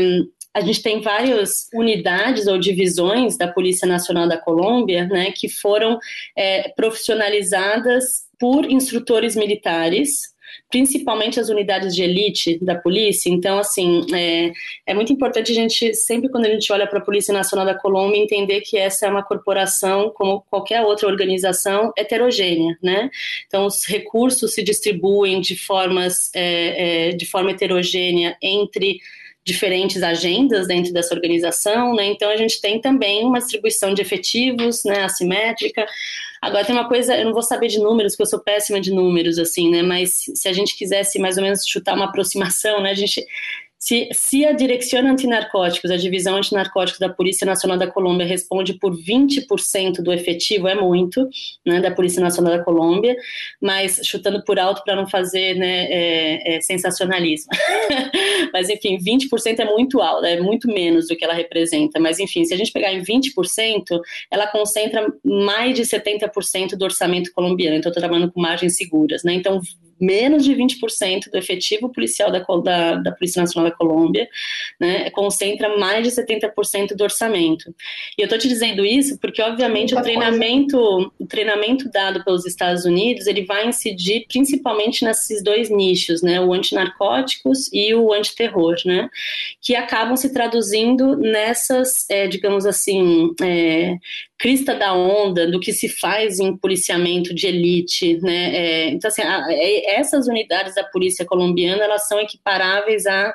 [0.54, 5.98] a gente tem várias unidades ou divisões da Polícia Nacional da Colômbia, né, que foram
[6.36, 10.33] é, profissionalizadas por instrutores militares,
[10.70, 13.30] principalmente as unidades de elite da polícia.
[13.30, 14.52] Então, assim, é,
[14.88, 17.78] é muito importante a gente, sempre quando a gente olha para a Polícia Nacional da
[17.78, 23.10] Colômbia, entender que essa é uma corporação, como qualquer outra organização, heterogênea, né?
[23.48, 29.00] Então, os recursos se distribuem de formas, é, é, de forma heterogênea entre
[29.46, 32.06] diferentes agendas dentro dessa organização, né?
[32.06, 35.86] Então a gente tem também uma distribuição de efetivos, né, assimétrica.
[36.44, 38.92] Agora tem uma coisa, eu não vou saber de números, porque eu sou péssima de
[38.92, 39.82] números, assim, né?
[39.82, 42.92] Mas se a gente quisesse mais ou menos chutar uma aproximação, né?
[42.92, 43.26] A gente
[43.84, 48.96] se, se a Direção Antinarcóticos, a divisão antinarcóticos da Polícia Nacional da Colômbia, responde por
[48.96, 51.28] 20% do efetivo, é muito,
[51.66, 53.14] né, da Polícia Nacional da Colômbia,
[53.62, 57.50] mas chutando por alto para não fazer né, é, é sensacionalismo.
[58.54, 62.00] mas, enfim, 20% é muito alto, é muito menos do que ela representa.
[62.00, 64.00] Mas, enfim, se a gente pegar em 20%,
[64.32, 67.76] ela concentra mais de 70% do orçamento colombiano.
[67.76, 69.26] Então, estou trabalhando com margens seguras.
[69.26, 69.34] Né?
[69.34, 69.60] Então,
[70.04, 74.28] menos de 20% do efetivo policial da, da, da, Polícia Nacional da Colômbia,
[74.80, 77.74] né, concentra mais de 70% do orçamento.
[78.18, 80.78] E eu estou te dizendo isso porque, obviamente, o treinamento,
[81.20, 86.54] o treinamento dado pelos Estados Unidos, ele vai incidir principalmente nesses dois nichos, né, o
[86.54, 89.10] antinarcóticos e o antiterror, né,
[89.62, 93.98] que acabam se traduzindo nessas, é, digamos assim, é,
[94.44, 98.54] crista da onda do que se faz em policiamento de elite, né?
[98.54, 103.34] É, então, assim, é, essas unidades da polícia colombiana, elas são equiparáveis a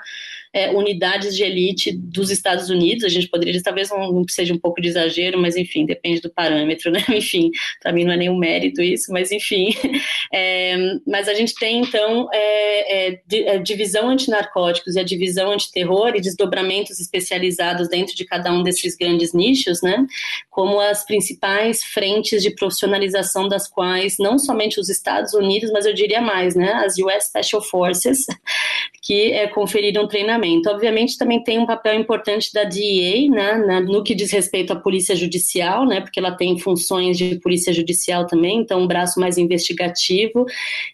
[0.52, 3.04] é, unidades de elite dos Estados Unidos.
[3.04, 6.90] A gente poderia, talvez não seja um pouco de exagero, mas enfim, depende do parâmetro,
[6.92, 7.04] né?
[7.10, 7.50] Enfim,
[7.82, 9.68] para mim não é nenhum mérito isso, mas enfim.
[10.30, 10.76] É,
[11.06, 16.20] mas a gente tem então é, é, é, divisão antinarcóticos e a divisão antiterror e
[16.20, 20.06] desdobramentos especializados dentro de cada um desses grandes nichos, né?
[20.50, 25.94] Como as principais frentes de profissionalização das quais não somente os Estados Unidos, mas eu
[25.94, 26.72] diria mais, né?
[26.74, 28.26] As US Special Forces,
[29.02, 30.37] que é, conferiram treinamento
[30.68, 35.14] Obviamente, também tem um papel importante da DEA, né, no que diz respeito à polícia
[35.14, 40.46] judicial, né, porque ela tem funções de polícia judicial também, então um braço mais investigativo.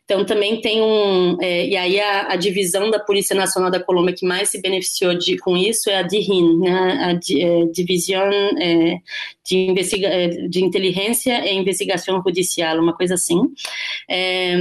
[0.05, 1.37] Então, também tem um.
[1.41, 5.17] É, e aí, a, a, divisão da Polícia Nacional da Colômbia que mais se beneficiou
[5.17, 8.99] de, com isso é a DIRIN, né, a é, Divisão é,
[9.47, 13.41] de, investiga é, de Inteligência e Investigação Judicial, uma coisa assim.
[14.09, 14.55] É,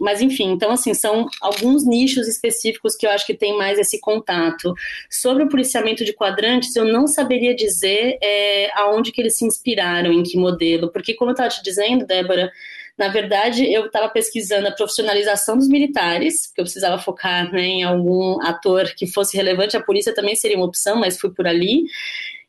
[0.00, 4.00] mas, enfim, então, assim, são alguns nichos específicos que eu acho que tem mais esse
[4.00, 4.74] contato contato.
[5.08, 10.12] Sobre o policiamento de quadrantes, eu não saberia dizer é, aonde que eles se inspiraram,
[10.12, 12.50] em que modelo, porque como eu estava te dizendo, Débora,
[12.98, 17.84] na verdade, eu estava pesquisando a profissionalização dos militares, que eu precisava focar né, em
[17.84, 19.76] algum ator que fosse relevante.
[19.76, 21.84] A polícia também seria uma opção, mas fui por ali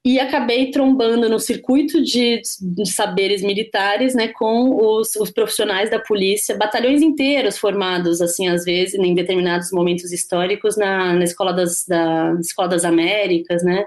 [0.07, 5.99] e acabei trombando no circuito de, de saberes militares, né, com os, os, profissionais da
[5.99, 11.83] polícia, batalhões inteiros formados, assim, às vezes, em determinados momentos históricos na, na escola das,
[11.85, 13.83] da escola das Américas, né,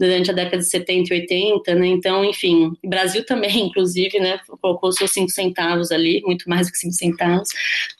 [0.00, 4.90] durante a década de 70 e 80, né, então, enfim, Brasil também, inclusive, né, colocou
[4.90, 7.50] seus cinco centavos ali, muito mais do que cinco centavos,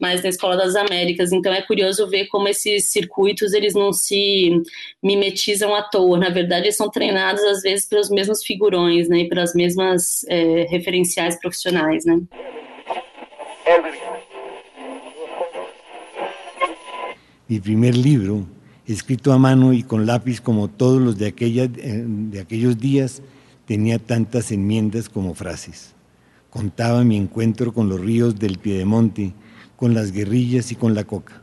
[0.00, 4.58] mas na escola das Américas, então é curioso ver como esses circuitos, eles não se
[5.02, 9.28] mimetizam à toa, na verdade, eles são treinados às vezes pelos mesmos figurões, né, e
[9.28, 12.20] pelas mesmas é, referenciais profissionais, né.
[17.48, 18.46] Mi primer libro,
[18.86, 23.22] escrito a mano y con lápiz como todos los de, de aquellos días,
[23.66, 25.94] tenía tantas enmiendas como frases.
[26.50, 29.32] contaba mi encuentro con los ríos del Piedemonte,
[29.76, 31.42] con las guerrillas y con la coca.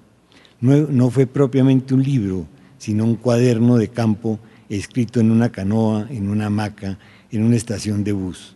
[0.60, 2.48] No fue propiamente un libro,
[2.78, 4.40] sino un cuaderno de campo
[4.70, 6.98] escrito en una canoa, en una hamaca,
[7.32, 8.56] en una estación de bus.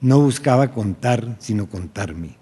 [0.00, 2.36] No buscaba contar, sino contarme.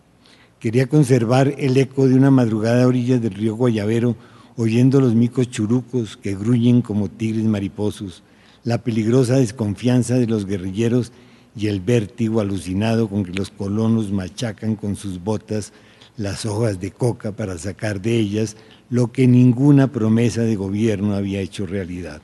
[0.60, 4.16] Quería conservar el eco de una madrugada a orillas del río Guayavero,
[4.56, 8.22] oyendo los micos churucos que gruñen como tigres mariposos,
[8.64, 11.12] la peligrosa desconfianza de los guerrilleros
[11.56, 15.72] y el vértigo alucinado con que los colonos machacan con sus botas
[16.16, 18.56] las hojas de coca para sacar de ellas
[18.90, 22.20] lo que ninguna promesa de gobierno había hecho realidad.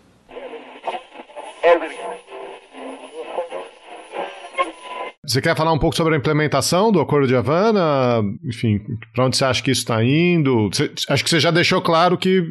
[5.26, 8.22] Você quer falar um pouco sobre a implementação do Acordo de Havana?
[8.44, 8.80] Enfim,
[9.14, 10.68] para onde você acha que isso está indo?
[10.68, 12.42] Você, acho que você já deixou claro que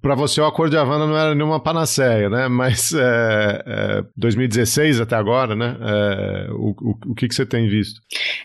[0.00, 2.48] para você o Acordo de Havana não era nenhuma panaceia, né?
[2.48, 5.76] Mas é, é, 2016 até agora, né?
[5.80, 8.00] É, o, o, o que, que você tem visto?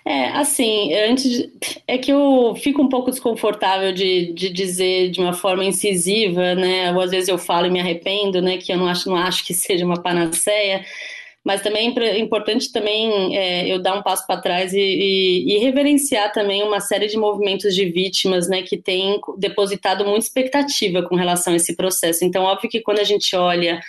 [0.05, 1.49] É, assim, antes de,
[1.87, 6.91] é que eu fico um pouco desconfortável de, de dizer de uma forma incisiva, né?
[6.91, 8.57] Ou às vezes eu falo e me arrependo, né?
[8.57, 10.83] Que eu não acho, não acho que seja uma panaceia
[11.47, 15.57] mas também é importante também é, eu dar um passo para trás e, e, e,
[15.59, 21.15] reverenciar também uma série de movimentos de vítimas, né, que têm depositado muita expectativa com
[21.15, 22.25] relação a esse processo.
[22.25, 23.79] Então, óbvio que quando a gente olha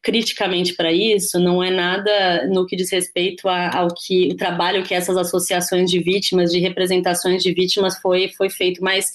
[0.00, 4.94] criticamente para isso, não é nada no que diz respeito ao que o trabalho que
[4.94, 9.10] essas associações de vítimas, de representações de vítimas foi foi feito, mas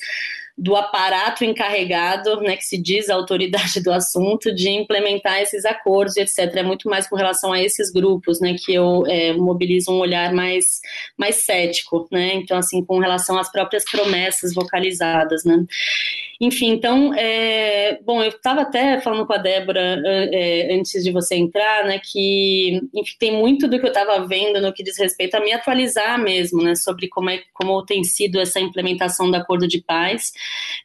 [0.58, 6.16] do aparato encarregado, né, que se diz a autoridade do assunto, de implementar esses acordos,
[6.16, 6.56] etc.
[6.56, 10.34] É muito mais com relação a esses grupos, né, que eu é, mobilizo um olhar
[10.34, 10.80] mais,
[11.18, 15.66] mais cético, né, então, assim, com relação às próprias promessas vocalizadas, né.
[16.40, 21.36] Enfim, então, é, bom, eu estava até falando com a Débora é, antes de você
[21.36, 25.36] entrar, né, que enfim, tem muito do que eu estava vendo no que diz respeito
[25.36, 29.68] a me atualizar mesmo, né, sobre como, é, como tem sido essa implementação do acordo
[29.68, 30.34] de paz.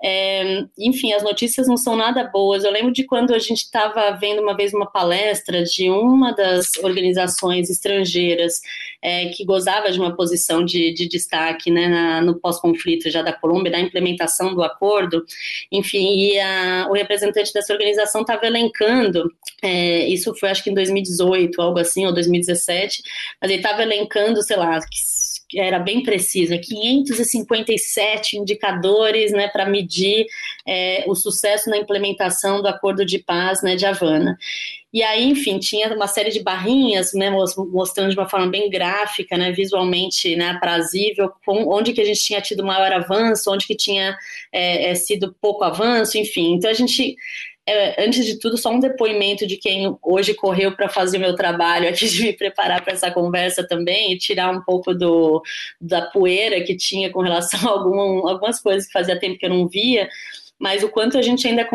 [0.03, 2.65] É, enfim, as notícias não são nada boas.
[2.65, 6.77] Eu lembro de quando a gente estava vendo uma vez uma palestra de uma das
[6.83, 8.61] organizações estrangeiras
[9.03, 13.33] é, que gozava de uma posição de, de destaque né, na, no pós-conflito já da
[13.33, 15.25] Colômbia, da implementação do acordo.
[15.71, 19.31] Enfim, e a, o representante dessa organização estava elencando,
[19.63, 23.03] é, isso foi acho que em 2018, algo assim, ou 2017,
[23.41, 25.20] mas ele estava elencando, sei lá, que
[25.57, 30.27] era bem precisa, 557 indicadores né, para medir
[30.67, 34.39] é, o sucesso na implementação do Acordo de Paz né, de Havana.
[34.93, 39.37] E aí, enfim, tinha uma série de barrinhas, né, mostrando de uma forma bem gráfica,
[39.37, 44.17] né, visualmente né, aprazível, onde que a gente tinha tido maior avanço, onde que tinha
[44.53, 46.55] é, é, sido pouco avanço, enfim.
[46.55, 47.15] Então a gente
[47.69, 51.37] é, antes de tudo, só um depoimento de quem hoje correu para fazer o meu
[51.37, 55.43] trabalho aqui, de me preparar para essa conversa também e tirar um pouco do,
[55.81, 59.51] da poeira que tinha com relação a algum, algumas coisas que fazia tempo que eu
[59.51, 60.09] não via
[60.61, 61.67] mas o quanto a gente ainda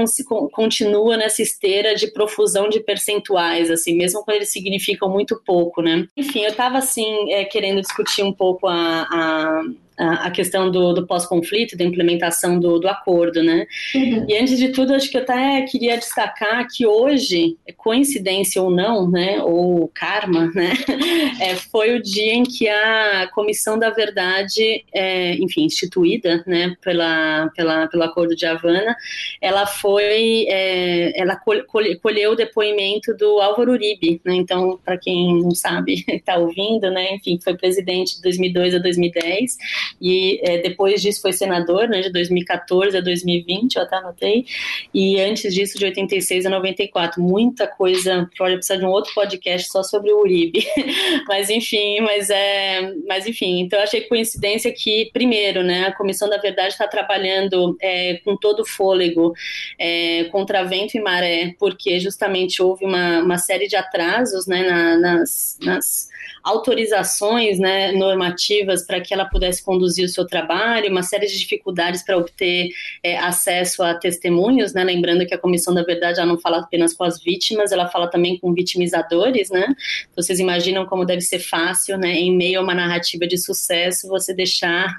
[0.52, 6.08] continua nessa esteira de profusão de percentuais, assim, mesmo quando eles significam muito pouco, né?
[6.16, 9.64] Enfim, eu estava assim é, querendo discutir um pouco a, a
[9.98, 13.66] a, questão do, do pós-conflito, da implementação do, do acordo, né?
[13.94, 14.26] Uhum.
[14.28, 19.10] E antes de tudo, acho que eu até queria destacar que hoje, coincidência ou não,
[19.10, 20.74] né, ou karma, né,
[21.42, 27.50] é, foi o dia em que a Comissão da Verdade, é, enfim, instituída, né, pela,
[27.56, 28.96] pela, pelo Acordo de Havana,
[29.42, 35.42] ela foi, é, ela colheu, colheu o depoimento do Álvaro Uribe, né, então, para quem
[35.42, 39.58] não sabe, está ouvindo, né, enfim, foi presidente de 2002 a 2010,
[40.02, 44.46] e é, depois disso foi senador, né, de 2014 a 2020, eu até anotei,
[44.94, 47.22] e antes disso de 86 a 94.
[47.22, 50.66] Muita coisa, pode precisar de um outro podcast só sobre o Uribe.
[51.28, 56.38] mas enfim, mas é, mas enfim, então achei coincidência que, primeiro, né, a Comissão da
[56.38, 59.34] Verdade está trabalhando é, com todo o fôlego
[59.80, 64.98] é, contra vento e maré, porque justamente houve uma, uma série de atrasos né, na,
[64.98, 66.10] nas, nas
[66.44, 72.04] autorizações né, normativas para que ela pudesse conduzir o seu trabalho, uma série de dificuldades
[72.04, 72.70] para obter
[73.04, 76.94] é, acesso a testemunhos, né, lembrando que a Comissão da Verdade já não fala apenas
[76.94, 79.68] com as vítimas, ela fala também com vitimizadores, né,
[80.16, 84.34] vocês imaginam como deve ser fácil, né, em meio a uma narrativa de sucesso, você
[84.34, 84.96] deixar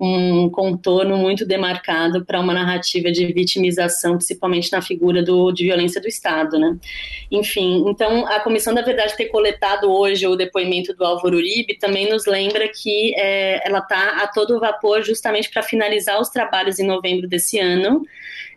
[0.00, 6.00] um contorno muito demarcado para uma narrativa de vitimização, principalmente na figura do, de violência
[6.00, 6.76] do Estado, né.
[7.30, 12.08] Enfim, então a Comissão da Verdade ter coletado hoje o depoimento do Álvaro Uribe também
[12.08, 16.86] nos lembra que é, ela está a todo vapor justamente para finalizar os trabalhos em
[16.86, 18.04] novembro desse ano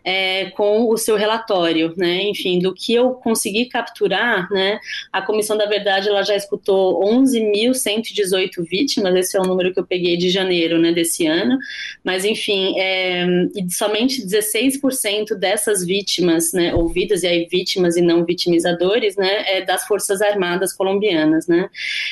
[0.04, 2.22] é, com o seu relatório, né?
[2.22, 4.80] Enfim, do que eu consegui capturar, né?
[5.12, 9.86] A Comissão da Verdade ela já escutou 11.118 vítimas, esse é o número que eu
[9.86, 11.58] peguei de janeiro, né, desse ano.
[12.02, 18.24] Mas enfim, é, e somente 16% dessas vítimas, né, ouvidas e aí vítimas e não
[18.24, 21.68] vitimizadores, né, é das Forças Armadas colombianas, né?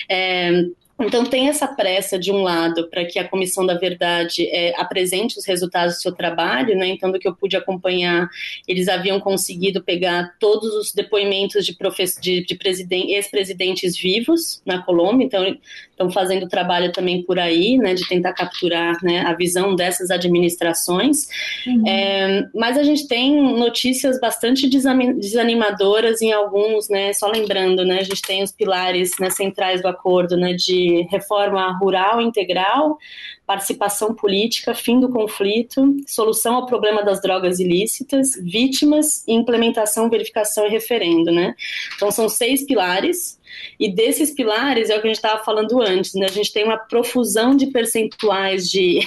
[0.09, 0.67] É,
[0.99, 5.39] então, tem essa pressa, de um lado, para que a Comissão da Verdade é, apresente
[5.39, 6.87] os resultados do seu trabalho, né?
[6.87, 8.29] Então, do que eu pude acompanhar,
[8.67, 11.77] eles haviam conseguido pegar todos os depoimentos de,
[12.21, 15.45] de, de ex-presidentes vivos na Colômbia, então,
[15.91, 17.93] estão fazendo trabalho também por aí, né?
[17.93, 21.29] De tentar capturar né, a visão dessas administrações.
[21.67, 21.87] Uhum.
[21.87, 27.13] É, mas a gente tem notícias bastante desanimadoras em alguns, né?
[27.13, 27.99] Só lembrando, né?
[27.99, 30.55] A gente tem os pilares né, centrais do acordo, né?
[30.55, 32.99] De reforma rural integral,
[33.47, 40.71] participação política, fim do conflito, solução ao problema das drogas ilícitas, vítimas, implementação, verificação e
[40.71, 41.55] referendo, né?
[41.95, 43.39] Então são seis pilares.
[43.79, 46.27] E desses pilares é o que a gente estava falando antes, né?
[46.27, 49.01] A gente tem uma profusão de percentuais de,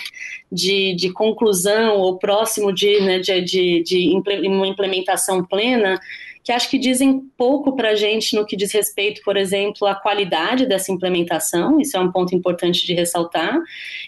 [0.49, 5.99] de, de conclusão ou próximo de, né, de, de, de implementação plena
[6.49, 9.93] que acho que dizem pouco para a gente no que diz respeito, por exemplo, à
[9.93, 13.55] qualidade dessa implementação, isso é um ponto importante de ressaltar.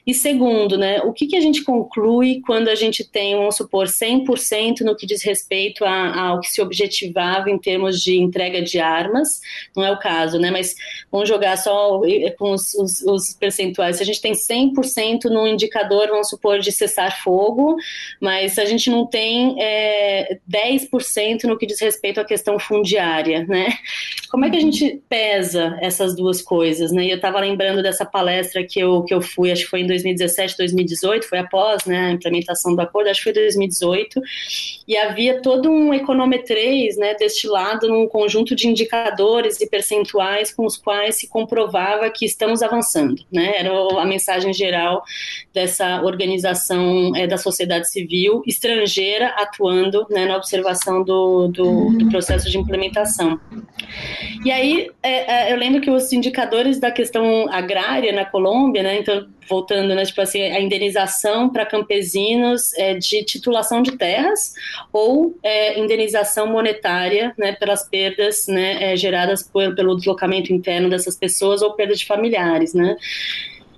[0.08, 3.86] E segundo, né, o que, que a gente conclui quando a gente tem, vamos supor,
[3.86, 9.40] 100% no que diz respeito ao que se objetivava em termos de entrega de armas,
[9.76, 10.74] não é o caso, né, mas
[11.12, 12.02] vamos jogar só
[12.40, 13.98] com os, os, os percentuais.
[13.98, 17.76] Se a gente tem 100% no indicador, vamos supor, de cessar fogo,
[18.20, 23.74] mas a gente não tem é, 10% no que diz respeito à questão fundiária, né?
[24.30, 27.04] Como é que a gente pesa essas duas coisas, né?
[27.04, 29.88] E eu estava lembrando dessa palestra que eu, que eu fui, acho que foi em
[29.88, 34.22] 2017, 2018, foi após né, a implementação do acordo, acho que foi 2018,
[34.88, 40.78] e havia todo um econometrês né, destilado num conjunto de indicadores e percentuais com os
[40.78, 43.56] quais se comprovava que estamos avançando, né?
[43.58, 45.04] Era a mensagem geral
[45.54, 52.50] dessa organização é, da sociedade civil estrangeira atuando né, na observação do, do, do processo
[52.50, 53.40] de implementação.
[54.44, 59.00] E aí, é, é, eu lembro que os indicadores da questão agrária na Colômbia, né,
[59.00, 64.54] então, voltando, né, tipo assim, a indenização para campesinos é, de titulação de terras
[64.92, 71.16] ou é, indenização monetária, né, pelas perdas, né, é, geradas por, pelo deslocamento interno dessas
[71.18, 72.96] pessoas ou perda de familiares, né.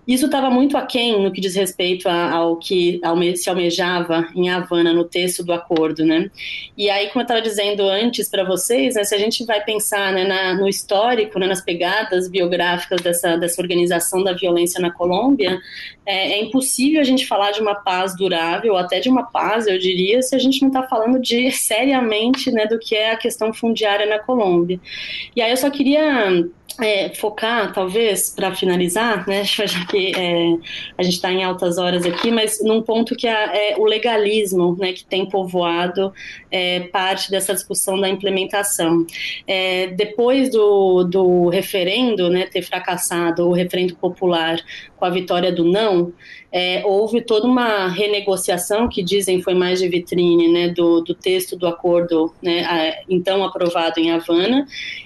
[0.07, 2.99] Isso estava muito aquém no que diz respeito ao que
[3.35, 6.29] se almejava em Havana no texto do acordo, né?
[6.77, 10.11] E aí, como eu estava dizendo antes para vocês, né, se a gente vai pensar
[10.11, 15.59] né, na, no histórico, né, nas pegadas biográficas dessa, dessa organização da violência na Colômbia,
[16.05, 19.77] é, é, impossível a gente falar de uma paz durável, até de uma paz, eu
[19.77, 23.53] diria, se a gente não está falando de seriamente né, do que é a questão
[23.53, 24.79] fundiária na Colômbia.
[25.35, 26.45] E aí eu só queria
[26.81, 30.57] é, focar, talvez, para finalizar, né, já que é,
[30.97, 34.91] a gente está em altas horas aqui, mas num ponto que é, o legalismo, né,
[34.91, 36.11] que tem povoado
[36.49, 39.05] é, parte dessa discussão da implementação.
[39.45, 44.59] É, depois do, do referendo, né, ter fracassado, o referendo popular
[44.97, 46.11] com a vitória do não,
[46.51, 51.55] é, houve toda uma renegociação que dizem foi mais de vitrine, né, do, do texto
[51.55, 54.65] do acordo, né, a, então aprovado em Havana,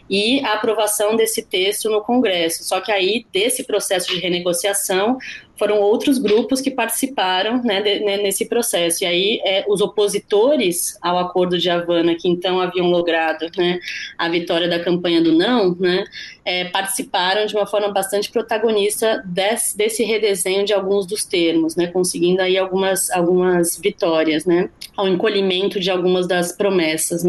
[0.10, 2.64] e a aprovação desse texto no Congresso.
[2.64, 5.18] Só que aí desse processo de renegociação
[5.58, 9.04] foram outros grupos que participaram né, de, né, nesse processo.
[9.04, 13.80] E aí, é, os opositores ao Acordo de Havana, que então haviam logrado né,
[14.18, 16.06] a vitória da campanha do não, né,
[16.46, 21.88] é, participaram de uma forma bastante protagonista desse, desse, redesenho de alguns dos termos, né,
[21.88, 27.24] conseguindo aí algumas, algumas vitórias, né, ao encolhimento de algumas das promessas.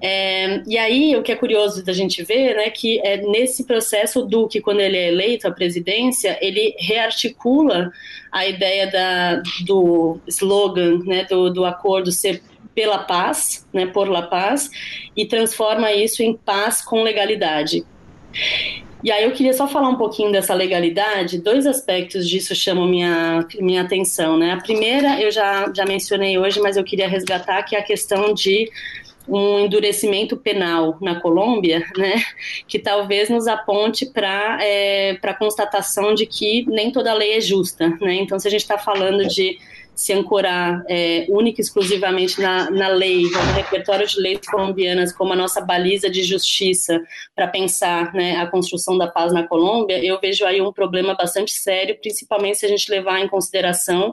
[0.00, 4.20] É, e aí, o que é curioso da gente ver, né, que é, nesse processo,
[4.20, 7.92] o Duque, quando ele é eleito à presidência, ele rearticula articula
[8.30, 12.42] a ideia da, do slogan né, do, do acordo ser
[12.74, 14.70] pela paz, né, por la paz,
[15.14, 17.84] e transforma isso em paz com legalidade.
[19.04, 23.46] E aí eu queria só falar um pouquinho dessa legalidade, dois aspectos disso chamam minha,
[23.58, 24.52] minha atenção, né?
[24.52, 28.32] A primeira eu já, já mencionei hoje, mas eu queria resgatar, que é a questão
[28.32, 28.70] de
[29.28, 32.14] um endurecimento penal na Colômbia, né,
[32.66, 37.88] que talvez nos aponte para é, a constatação de que nem toda lei é justa.
[38.00, 38.14] Né?
[38.14, 39.58] Então, se a gente está falando de
[39.94, 45.32] se ancorar é, única e exclusivamente na, na lei, no repertório de leis colombianas como
[45.32, 47.00] a nossa baliza de justiça
[47.36, 51.52] para pensar né, a construção da paz na Colômbia, eu vejo aí um problema bastante
[51.52, 54.12] sério, principalmente se a gente levar em consideração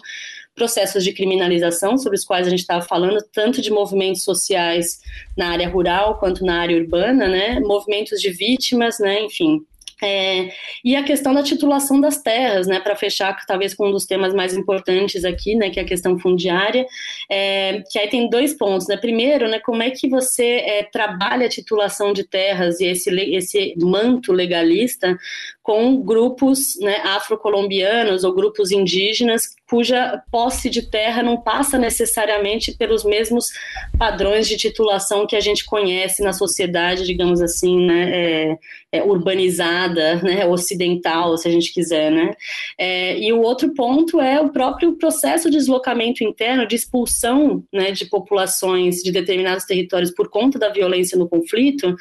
[0.60, 5.00] processos de criminalização sobre os quais a gente estava falando, tanto de movimentos sociais
[5.38, 9.66] na área rural quanto na área urbana, né, movimentos de vítimas, né, enfim,
[10.02, 10.52] é,
[10.84, 14.34] e a questão da titulação das terras, né, para fechar talvez com um dos temas
[14.34, 16.86] mais importantes aqui, né, que é a questão fundiária,
[17.30, 21.46] é, que aí tem dois pontos, né, primeiro, né, como é que você é, trabalha
[21.46, 25.18] a titulação de terras e esse, esse manto legalista
[25.62, 33.04] com grupos né, afrocolombianos ou grupos indígenas cuja posse de terra não passa necessariamente pelos
[33.04, 33.52] mesmos
[33.98, 38.58] padrões de titulação que a gente conhece na sociedade, digamos assim, né, é,
[38.92, 42.32] é, urbanizada, né, ocidental, se a gente quiser, né.
[42.78, 47.92] É, e o outro ponto é o próprio processo de deslocamento interno, de expulsão, né,
[47.92, 51.96] de populações de determinados territórios por conta da violência no conflito,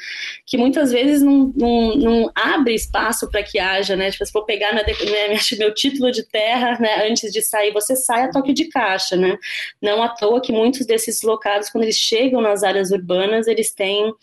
[0.45, 4.45] que muitas vezes não, não, não abre espaço para que haja, né, tipo, se for
[4.45, 4.83] pegar né,
[5.59, 9.37] meu título de terra, né, antes de sair, você sai a toque de caixa, né?
[9.81, 14.13] Não à toa que muitos desses locados, quando eles chegam nas áreas urbanas, eles têm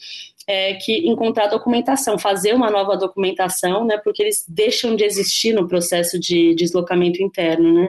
[0.46, 5.66] é, que encontrar documentação, fazer uma nova documentação, né, porque eles deixam de existir no
[5.66, 7.88] processo de deslocamento interno, né.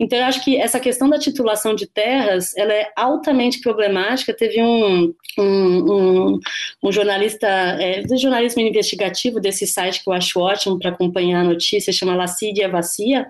[0.00, 4.34] Então, eu acho que essa questão da titulação de terras, ela é altamente problemática.
[4.34, 6.40] Teve um, um, um,
[6.82, 11.44] um jornalista, é, do jornalismo investigativo desse site que eu acho ótimo para acompanhar a
[11.44, 13.28] notícia, chama Lacídia Vacia,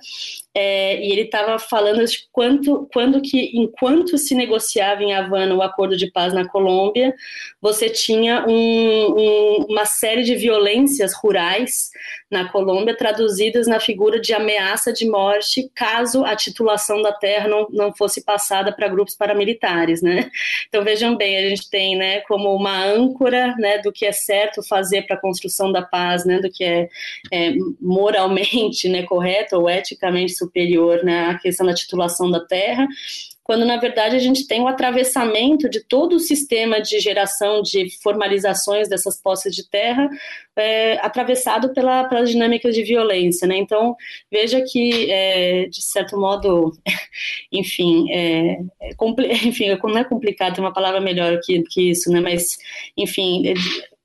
[0.54, 5.62] é, e ele estava falando de quanto, quando que, enquanto se negociava em Havana o
[5.62, 7.12] acordo de paz na Colômbia,
[7.60, 11.90] você tinha um, um, uma série de violências rurais
[12.34, 17.68] na Colômbia traduzidas na figura de ameaça de morte caso a titulação da terra não,
[17.70, 20.28] não fosse passada para grupos paramilitares, né?
[20.68, 24.66] Então vejam bem, a gente tem, né, como uma âncora, né, do que é certo
[24.68, 26.88] fazer para a construção da paz, né, do que é,
[27.32, 32.88] é moralmente, né, correto ou eticamente superior né, à questão da titulação da terra,
[33.44, 37.88] quando na verdade a gente tem o atravessamento de todo o sistema de geração de
[38.02, 40.08] formalizações dessas posses de terra
[40.56, 43.58] é, atravessado pela, pelas dinâmicas de violência, né?
[43.58, 43.94] Então
[44.32, 46.72] veja que é, de certo modo,
[47.52, 48.94] enfim, é, é
[49.46, 52.20] enfim, não é complicado, tem uma palavra melhor que, que isso, né?
[52.20, 52.56] Mas
[52.96, 53.52] enfim,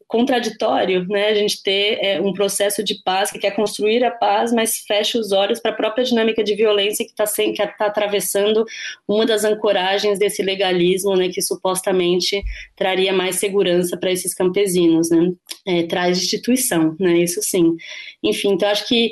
[0.09, 4.51] contraditório, né, a gente ter é, um processo de paz que quer construir a paz,
[4.51, 8.65] mas fecha os olhos para a própria dinâmica de violência que está que tá atravessando
[9.07, 12.43] uma das ancoragens desse legalismo, né, que supostamente
[12.75, 15.31] traria mais segurança para esses campesinos, né,
[15.67, 17.77] é, traz instituição, né, isso sim.
[18.23, 19.11] Enfim, então acho que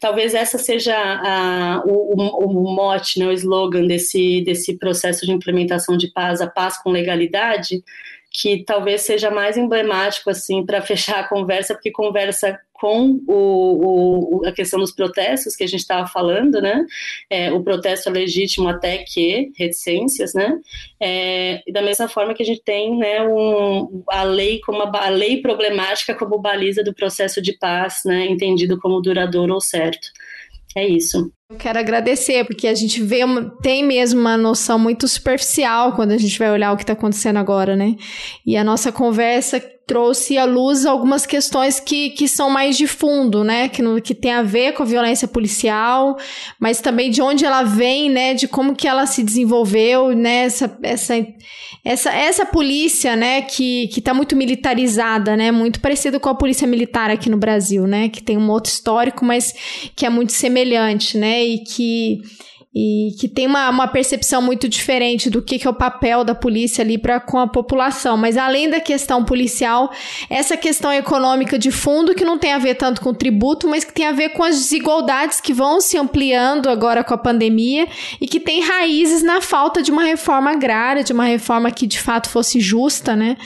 [0.00, 5.32] talvez essa seja a, o, o, o, mote, né, o slogan desse, desse processo de
[5.32, 7.82] implementação de paz, a paz com legalidade,
[8.38, 14.46] que talvez seja mais emblemático assim para fechar a conversa, porque conversa com o, o,
[14.46, 16.84] a questão dos protestos que a gente estava falando, né?
[17.30, 20.58] É, o protesto é legítimo até que reticências, né?
[21.00, 25.08] É, da mesma forma que a gente tem, né, um, a lei como a, a
[25.08, 28.26] lei problemática como baliza do processo de paz, né?
[28.26, 30.08] Entendido como duradouro ou certo.
[30.76, 31.32] É isso.
[31.48, 33.20] Eu quero agradecer, porque a gente vê,
[33.62, 37.38] tem mesmo uma noção muito superficial quando a gente vai olhar o que está acontecendo
[37.38, 37.94] agora, né?
[38.44, 43.44] E a nossa conversa trouxe à luz algumas questões que, que são mais de fundo,
[43.44, 43.68] né?
[43.68, 46.16] Que, no, que tem a ver com a violência policial,
[46.60, 48.34] mas também de onde ela vem, né?
[48.34, 50.44] De como que ela se desenvolveu, né?
[50.44, 51.14] Essa, essa,
[51.86, 53.42] essa, essa polícia, né?
[53.42, 55.52] Que, que tá muito militarizada, né?
[55.52, 58.08] Muito parecido com a polícia militar aqui no Brasil, né?
[58.08, 59.54] Que tem um outro histórico, mas
[59.94, 61.44] que é muito semelhante, né?
[61.44, 62.22] E que
[62.78, 66.34] e que tem uma, uma percepção muito diferente do que, que é o papel da
[66.34, 68.18] polícia ali para com a população.
[68.18, 69.90] Mas além da questão policial,
[70.28, 73.82] essa questão econômica de fundo que não tem a ver tanto com o tributo, mas
[73.82, 77.88] que tem a ver com as desigualdades que vão se ampliando agora com a pandemia
[78.20, 81.98] e que tem raízes na falta de uma reforma agrária, de uma reforma que de
[81.98, 83.38] fato fosse justa, né?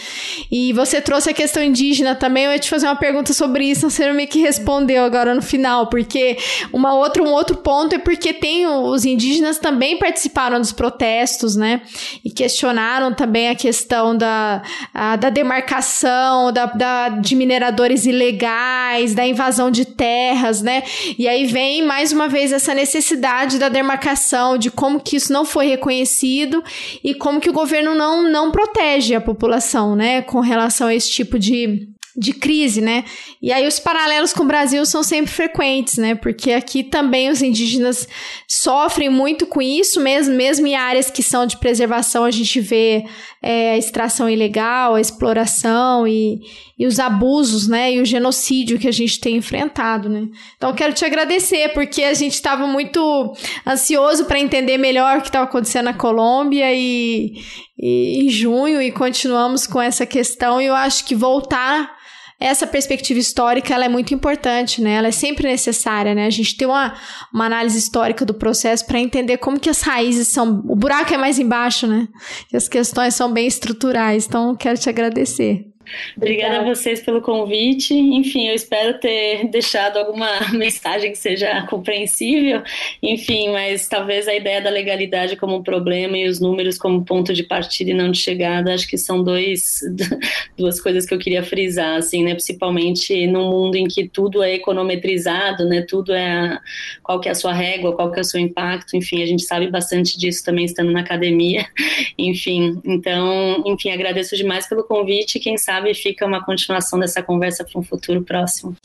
[0.50, 3.88] E você trouxe a questão indígena também, eu ia te fazer uma pergunta sobre isso,
[3.88, 6.36] você meio que respondeu agora no final, porque
[6.72, 11.54] uma outra, um outro ponto é porque tem os indígenas indígenas também participaram dos protestos,
[11.54, 11.82] né?
[12.24, 14.62] E questionaram também a questão da,
[14.94, 20.82] a, da demarcação, da, da, de mineradores ilegais, da invasão de terras, né?
[21.18, 25.44] E aí vem mais uma vez essa necessidade da demarcação, de como que isso não
[25.44, 26.64] foi reconhecido
[27.04, 30.22] e como que o governo não, não protege a população, né?
[30.22, 31.90] Com relação a esse tipo de
[32.20, 33.02] de crise, né?
[33.40, 36.14] E aí os paralelos com o Brasil são sempre frequentes, né?
[36.14, 38.06] Porque aqui também os indígenas
[38.46, 43.06] sofrem muito com isso, mesmo, mesmo em áreas que são de preservação, a gente vê
[43.42, 46.40] é, a extração ilegal, a exploração e,
[46.78, 47.94] e os abusos, né?
[47.94, 50.28] E o genocídio que a gente tem enfrentado, né?
[50.58, 53.34] Então, quero te agradecer, porque a gente estava muito
[53.66, 57.32] ansioso para entender melhor o que estava acontecendo na Colômbia e,
[57.78, 60.60] e em junho, e continuamos com essa questão.
[60.60, 61.98] E eu acho que voltar
[62.40, 64.94] essa perspectiva histórica ela é muito importante, né?
[64.94, 66.24] Ela é sempre necessária, né?
[66.24, 66.94] A gente tem uma,
[67.32, 70.62] uma análise histórica do processo para entender como que as raízes são.
[70.66, 72.08] O buraco é mais embaixo, né?
[72.50, 74.26] E as questões são bem estruturais.
[74.26, 75.69] Então, quero te agradecer.
[76.16, 77.94] Obrigada a vocês pelo convite.
[77.94, 82.62] Enfim, eu espero ter deixado alguma mensagem que seja compreensível.
[83.02, 87.32] Enfim, mas talvez a ideia da legalidade como um problema e os números como ponto
[87.32, 89.80] de partida e não de chegada, acho que são dois,
[90.56, 92.34] duas coisas que eu queria frisar, assim, né?
[92.34, 95.82] Principalmente num mundo em que tudo é econometrizado, né?
[95.82, 96.60] Tudo é a,
[97.02, 98.96] qual que é a sua régua, qual que é o seu impacto.
[98.96, 101.66] Enfim, a gente sabe bastante disso também estando na academia.
[102.18, 105.38] Enfim, então, enfim, agradeço demais pelo convite.
[105.38, 108.76] Quem sabe sabe, fica uma continuação dessa conversa para um futuro próximo.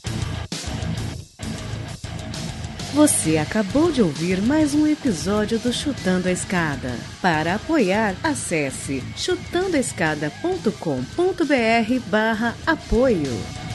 [2.94, 6.94] Você acabou de ouvir mais um episódio do Chutando a Escada.
[7.20, 13.65] Para apoiar, acesse chutandoaescada.com.br barra apoio.